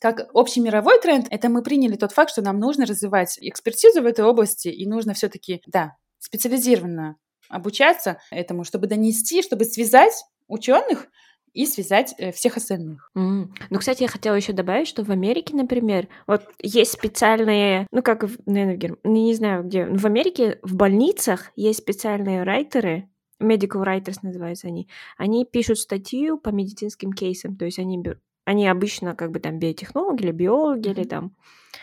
[0.00, 4.06] как общий мировой тренд, это мы приняли тот факт, что нам нужно развивать экспертизу в
[4.06, 7.16] этой области, и нужно все-таки, да, специализированно
[7.48, 10.14] обучаться этому, чтобы донести, чтобы связать
[10.46, 11.06] ученых
[11.52, 13.10] и связать э, всех остальных.
[13.16, 13.48] Mm.
[13.70, 18.24] Ну, кстати, я хотела еще добавить, что в Америке, например, вот есть специальные, ну как,
[18.46, 18.98] наверное, в Герм...
[19.04, 23.08] не знаю где, но в Америке в больницах есть специальные райтеры,
[23.40, 27.98] medical writers называются они, они пишут статью по медицинским кейсам, то есть они
[28.44, 30.92] они обычно как бы там биотехнологи или биологи, mm-hmm.
[30.92, 31.36] или там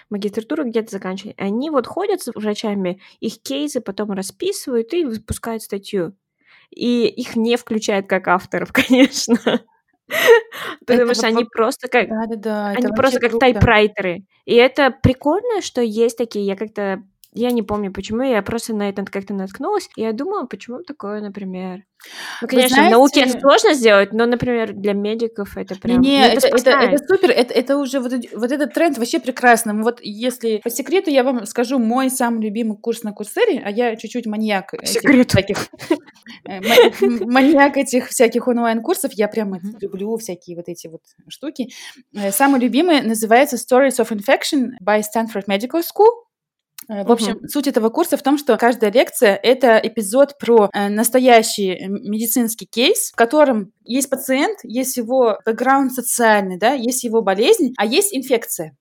[0.09, 1.35] магистратуру где-то заканчивали.
[1.37, 6.15] Они вот ходят с врачами, их кейсы потом расписывают и выпускают статью.
[6.69, 9.37] И их не включают как авторов, конечно.
[10.85, 12.07] Потому что они просто как...
[12.09, 14.25] Они просто как тайпрайтеры.
[14.45, 16.45] И это прикольно, что есть такие.
[16.45, 17.03] Я как-то
[17.33, 19.89] я не помню, почему, я просто на это как-то наткнулась.
[19.95, 21.83] И я думала, почему такое, например.
[22.41, 22.95] Ну, конечно, знаете...
[22.95, 26.01] в науке это сложно сделать, но, например, для медиков это прям...
[26.01, 28.97] Не, не ну, это, это, это, это супер, это, это уже вот, вот этот тренд
[28.97, 29.81] вообще прекрасно.
[29.81, 33.95] Вот если по секрету я вам скажу мой самый любимый курс на Курсере, а я
[33.95, 35.57] чуть-чуть маньяк этих всяких...
[36.47, 36.59] Э,
[37.25, 41.69] маньяк этих всяких онлайн-курсов, я прямо люблю всякие вот эти вот штуки.
[42.13, 46.26] Э, самый любимый называется Stories of Infection by Stanford Medical School.
[46.89, 47.47] Э, в общем, угу.
[47.47, 52.65] суть этого курса в том, что каждая лекция— это эпизод про э, настоящий э, медицинский
[52.65, 58.15] кейс, в котором есть пациент, есть его бэкграунд социальный, да, есть его болезнь, а есть
[58.15, 58.75] инфекция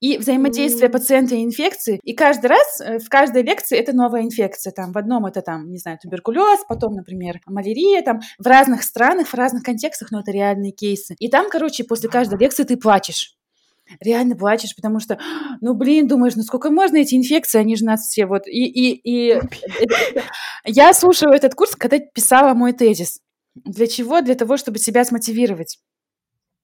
[0.00, 0.92] и взаимодействие mm.
[0.92, 2.00] пациента и инфекции.
[2.02, 4.72] И каждый раз в каждой лекции это новая инфекция.
[4.72, 9.28] Там в одном это там, не знаю, туберкулез, потом, например, малярия, там в разных странах,
[9.28, 11.14] в разных контекстах, но это реальные кейсы.
[11.20, 13.36] И там, короче, после каждой лекции ты плачешь
[14.00, 15.18] реально плачешь, потому что,
[15.60, 18.46] ну, блин, думаешь, ну сколько можно эти инфекции, они же нас все вот...
[18.46, 19.40] И, и, и
[20.64, 23.20] я слушаю этот курс, когда писала мой тезис.
[23.54, 24.20] Для чего?
[24.20, 25.78] Для того, чтобы себя смотивировать.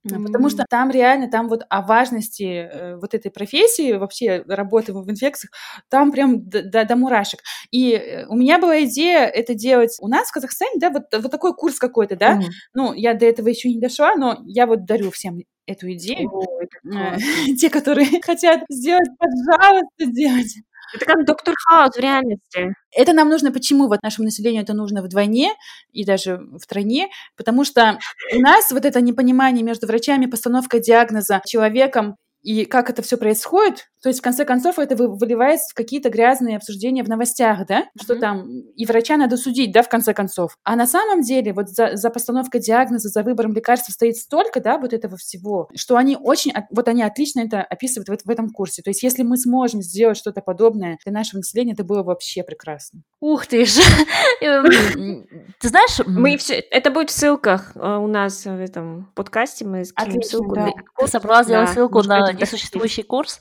[0.06, 0.26] Mm-hmm.
[0.26, 5.10] Потому что там реально, там вот о важности э, вот этой профессии, вообще работы в
[5.10, 5.50] инфекциях,
[5.88, 7.40] там прям до, до, до мурашек.
[7.70, 11.30] И э, у меня была идея это делать у нас в Казахстане, да, вот, вот
[11.30, 12.36] такой курс какой-то, да.
[12.36, 12.50] Mm-hmm.
[12.74, 16.30] Ну, я до этого еще не дошла, но я вот дарю всем эту идею.
[16.30, 17.18] О, это
[17.60, 20.62] Те, которые хотят сделать, пожалуйста, сделайте.
[20.94, 22.74] Это как доктор Хаус в реальности.
[22.92, 23.88] Это нам нужно почему?
[23.88, 25.52] Вот нашему населению это нужно вдвойне
[25.92, 27.98] и даже в тройне, потому что
[28.34, 33.88] у нас вот это непонимание между врачами, постановка диагноза человеком и как это все происходит,
[34.02, 38.02] то есть, в конце концов, это выливается в какие-то грязные обсуждения в новостях, да, mm-hmm.
[38.02, 40.56] что там и врача надо судить, да, в конце концов.
[40.62, 44.78] А на самом деле вот за, за постановкой диагноза, за выбором лекарства стоит столько, да,
[44.78, 48.82] вот этого всего, что они очень, вот они отлично это описывают в, в этом курсе.
[48.82, 53.02] То есть, если мы сможем сделать что-то подобное для нашего населения, это было вообще прекрасно.
[53.20, 53.80] Ух ты ж!
[54.40, 55.26] Эм,
[55.60, 55.98] ты знаешь...
[56.06, 56.54] Мы все...
[56.54, 60.54] Это будет в ссылках э, у нас в этом подкасте, мы скинем ссылку.
[60.98, 63.40] Ты собрала сделать ссылку на несуществующий курс.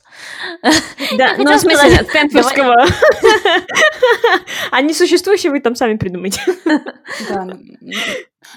[1.18, 2.86] Да, ну, в смысле, Стэнфордского.
[4.72, 6.42] А несуществующий вы там сами придумайте.
[7.30, 7.48] Да,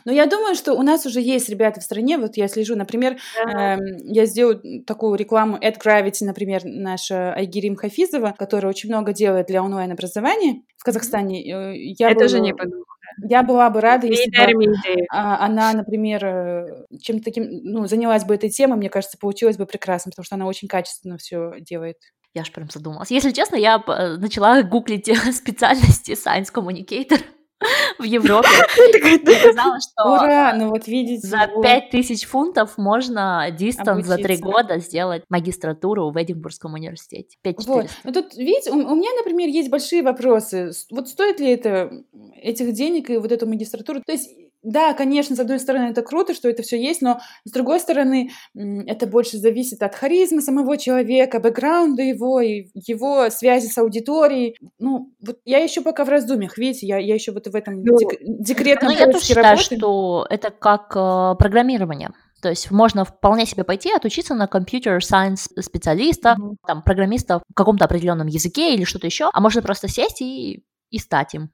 [0.04, 2.76] но ну, я думаю, что у нас уже есть ребята в стране, вот я слежу,
[2.76, 9.12] например, э, я сделаю такую рекламу Ad Gravity, например, наша Айгерим Хафизова, которая очень много
[9.12, 11.42] делает для онлайн-образования в Казахстане.
[11.42, 12.84] Э, я Это же не подумала.
[13.28, 14.74] Я была бы рада, если бы
[15.10, 19.66] а, она, например, э, чем-то таким, ну, занялась бы этой темой, мне кажется, получилось бы
[19.66, 21.96] прекрасно, потому что она очень качественно все делает.
[22.34, 23.10] Я аж прям задумалась.
[23.10, 27.20] Если честно, я э, начала гуглить специальности Science Communicator
[27.98, 28.48] в Европе.
[29.26, 30.54] Я знала, что Ура!
[30.54, 31.26] Ну вот видите.
[31.26, 37.36] За пять тысяч фунтов можно дистант за три года сделать магистратуру в Эдинбургском университете.
[37.66, 37.86] Вот.
[38.04, 40.72] Ну тут, видите, у, у меня, например, есть большие вопросы.
[40.90, 42.04] Вот стоит ли это
[42.36, 44.02] этих денег и вот эту магистратуру?
[44.04, 44.30] То есть
[44.62, 48.30] да, конечно, с одной стороны, это круто, что это все есть, но с другой стороны,
[48.54, 54.56] это больше зависит от харизмы самого человека, бэкграунда его, и его связи с аудиторией.
[54.78, 57.98] Ну, вот я еще пока в раздумьях, видите, я, я еще вот в этом ну,
[57.98, 62.10] дек- декретном ну, я тоже считаю, что это как э, программирование.
[62.42, 66.56] То есть можно вполне себе пойти отучиться на computer science специалиста, mm-hmm.
[66.66, 70.98] там, программиста в каком-то определенном языке или что-то еще, а можно просто сесть и, и
[70.98, 71.50] стать им.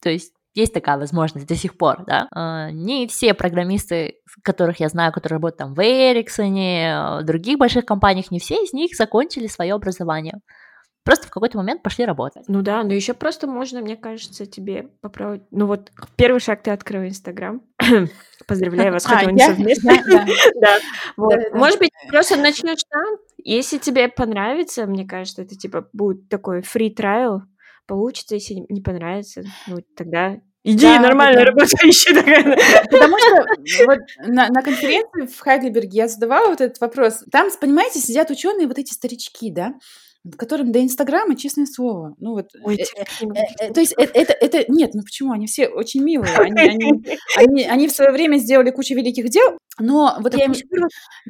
[0.00, 2.28] То есть есть такая возможность до сих пор, да.
[2.32, 7.84] А, не все программисты, которых я знаю, которые работают там в Эриксоне, в других больших
[7.84, 10.40] компаниях, не все из них закончили свое образование.
[11.04, 12.44] просто в какой-то момент пошли работать.
[12.48, 15.42] Ну да, но еще просто можно, мне кажется, тебе попробовать.
[15.50, 17.60] Ну вот первый шаг ты открыл Инстаграм.
[18.46, 19.92] Поздравляю вас, хотя а, не совместно.
[21.52, 23.16] Может быть, просто начнешь там.
[23.38, 27.40] Если тебе понравится, мне кажется, это типа будет такой free trial,
[27.86, 31.44] получится, если не понравится, ну тогда Иди, да, нормально да.
[31.44, 32.42] работающая такая.
[32.90, 37.22] Потому что вот на, на конференции в Хайдельберге я задавала вот этот вопрос.
[37.30, 39.74] Там, понимаете, сидят ученые, вот эти старички, да,
[40.36, 42.84] которым до Инстаграма, честное слово, ну вот, Ой, э,
[43.20, 43.26] э,
[43.60, 47.04] э, то есть это, это, это, нет, ну почему, они все очень милые, они, они,
[47.36, 50.64] они, они в свое время сделали кучу великих дел, но вот я имею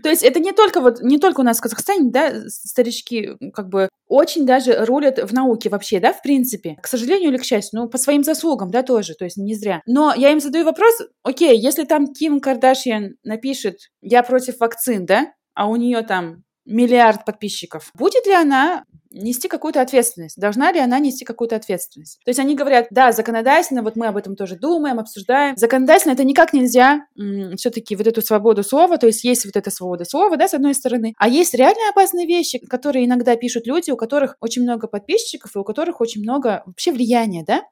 [0.02, 3.68] то есть это не только вот, не только у нас в Казахстане, да, старички как
[3.68, 7.80] бы очень даже рулят в науке вообще, да, в принципе, к сожалению или к счастью,
[7.80, 9.80] ну, по своим заслугам, да, тоже, то есть не зря.
[9.86, 15.32] Но я им задаю вопрос, окей, если там Ким Кардашьян напишет, я против вакцин, да,
[15.54, 20.38] а у нее там миллиард подписчиков, будет ли она нести какую-то ответственность?
[20.38, 22.18] Должна ли она нести какую-то ответственность?
[22.24, 25.56] То есть они говорят, да, законодательно, вот мы об этом тоже думаем, обсуждаем.
[25.56, 27.06] Законодательно это никак нельзя
[27.56, 30.74] все-таки вот эту свободу слова, то есть есть вот эта свобода слова, да, с одной
[30.74, 35.54] стороны, а есть реально опасные вещи, которые иногда пишут люди, у которых очень много подписчиков
[35.54, 37.62] и у которых очень много вообще влияния, да,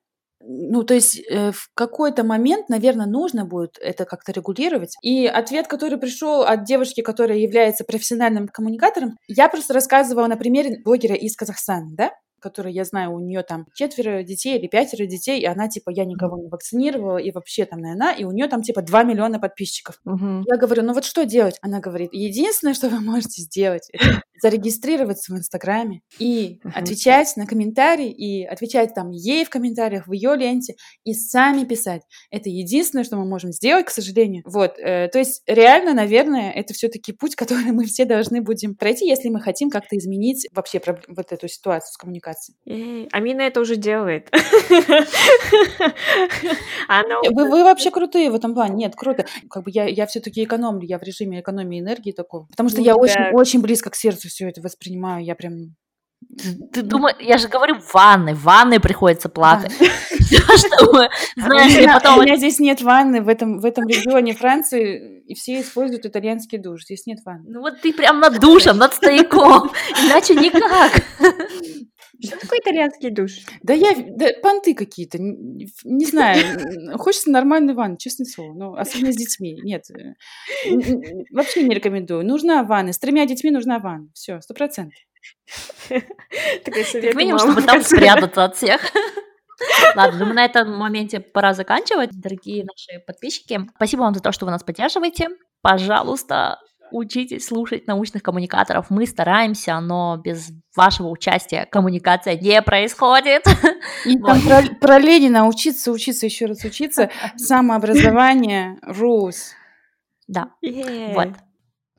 [0.45, 4.97] ну, то есть э, в какой-то момент, наверное, нужно будет это как-то регулировать.
[5.03, 10.81] И ответ, который пришел от девушки, которая является профессиональным коммуникатором, я просто рассказывала на примере
[10.85, 12.11] блогера из Казахстана, да?
[12.43, 16.05] которой я знаю, у нее там четверо детей или пятеро детей, и она типа я
[16.05, 19.99] никого не вакцинировала, и вообще там, наверное, и у нее там типа 2 миллиона подписчиков.
[20.05, 20.45] Угу.
[20.47, 21.57] Я говорю, ну вот что делать?
[21.63, 28.11] Она говорит, единственное, что вы можете сделать, это зарегистрироваться в Инстаграме и отвечать на комментарии,
[28.11, 30.75] и отвечать там ей в комментариях, в ее ленте,
[31.05, 32.03] и сами писать.
[32.31, 34.43] Это единственное, что мы можем сделать, к сожалению.
[34.47, 39.07] Вот, э, то есть реально, наверное, это все-таки путь, который мы все должны будем пройти,
[39.07, 42.57] если мы хотим как-то изменить вообще вот эту ситуацию с коммуникацией
[43.13, 44.31] Амина это уже делает.
[47.33, 48.75] Вы, вы вообще крутые в этом плане.
[48.75, 49.25] Нет, круто.
[49.49, 52.47] Как бы я, я все-таки экономлю, я в режиме экономии энергии такого.
[52.47, 52.99] Потому что ну, я да.
[52.99, 55.25] очень, очень близко к сердцу все это воспринимаю.
[55.25, 55.75] Я прям
[56.73, 59.29] ты думаешь, я же говорю, в ванной, в ванной приходится
[61.95, 62.19] потом...
[62.19, 66.59] У меня здесь нет ванны в этом, в этом регионе Франции, и все используют итальянский
[66.59, 66.85] душ.
[66.85, 67.45] Здесь нет ванны.
[67.49, 69.71] Ну вот ты прям над душем, над стояком.
[70.05, 71.03] Иначе никак.
[72.25, 73.33] Что такое итальянский душ?
[73.63, 76.99] Да я, да, понты какие-то, не, не знаю.
[76.99, 78.55] Хочется нормальный ванны, честное слово.
[78.55, 79.59] Ну, особенно с детьми.
[79.63, 80.15] Нет, э,
[81.31, 82.25] вообще не рекомендую.
[82.25, 82.93] Нужна ванна.
[82.93, 84.09] С тремя детьми нужна ванна.
[84.15, 84.99] Все, сто процентов.
[85.89, 88.81] Как минимум, чтобы там спрятаться от всех.
[89.97, 92.11] Ладно, думаю, на этом моменте пора заканчивать.
[92.13, 95.29] Дорогие наши подписчики, спасибо вам за то, что вы нас поддерживаете.
[95.61, 96.59] Пожалуйста,
[96.93, 98.91] учитесь слушать научных коммуникаторов.
[98.91, 103.45] Мы стараемся, но без вашего участия коммуникация не происходит.
[104.05, 107.11] И там про, про Ленина учиться, учиться, еще раз учиться.
[107.37, 109.53] Самообразование, rules.
[110.29, 110.51] Да,
[111.15, 111.29] вот.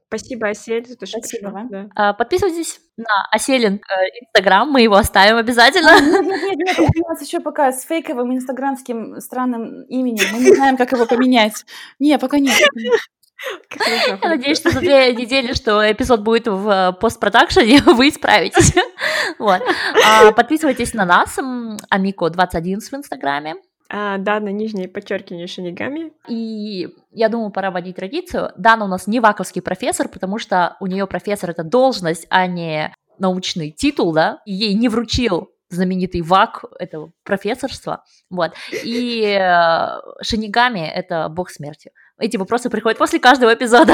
[0.08, 1.70] Спасибо, Осель, за то, что Спасибо вам.
[1.70, 1.90] Да.
[1.96, 6.00] А, подписывайтесь на Оселин э, Инстаграм, мы его оставим обязательно.
[6.00, 10.54] Нет, нет, нет, нет, у нас еще пока с фейковым инстаграмским странным именем, мы не
[10.54, 11.66] знаем, как его поменять.
[11.98, 12.54] Не, пока нет.
[13.86, 18.74] Я надеюсь, что за две недели, что эпизод будет в э, постпродакшене, вы справитесь.
[19.40, 19.62] Вот.
[20.06, 23.56] А, подписывайтесь на нас, Амико21 в Инстаграме.
[23.90, 26.14] А, да, на нижнее подчеркивание шинигами.
[26.28, 28.52] И я думаю, пора вводить традицию.
[28.58, 32.94] Дана у нас не ваковский профессор, потому что у нее профессор это должность, а не
[33.20, 40.88] научный титул, да, и ей не вручил знаменитый ВАК, это профессорство, вот, и э, Шинигами—
[40.96, 41.92] это бог смерти.
[42.20, 43.94] Эти вопросы приходят после каждого эпизода.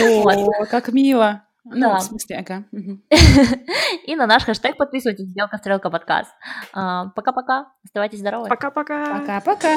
[0.00, 1.42] О, как мило.
[1.68, 1.96] Ну, да.
[1.96, 2.64] в смысле, ага.
[4.06, 6.30] И на наш хэштег подписывайтесь, Белка Стрелка подкаст.
[6.72, 8.48] А, пока-пока, оставайтесь здоровы.
[8.48, 9.18] Пока-пока.
[9.18, 9.74] Пока-пока.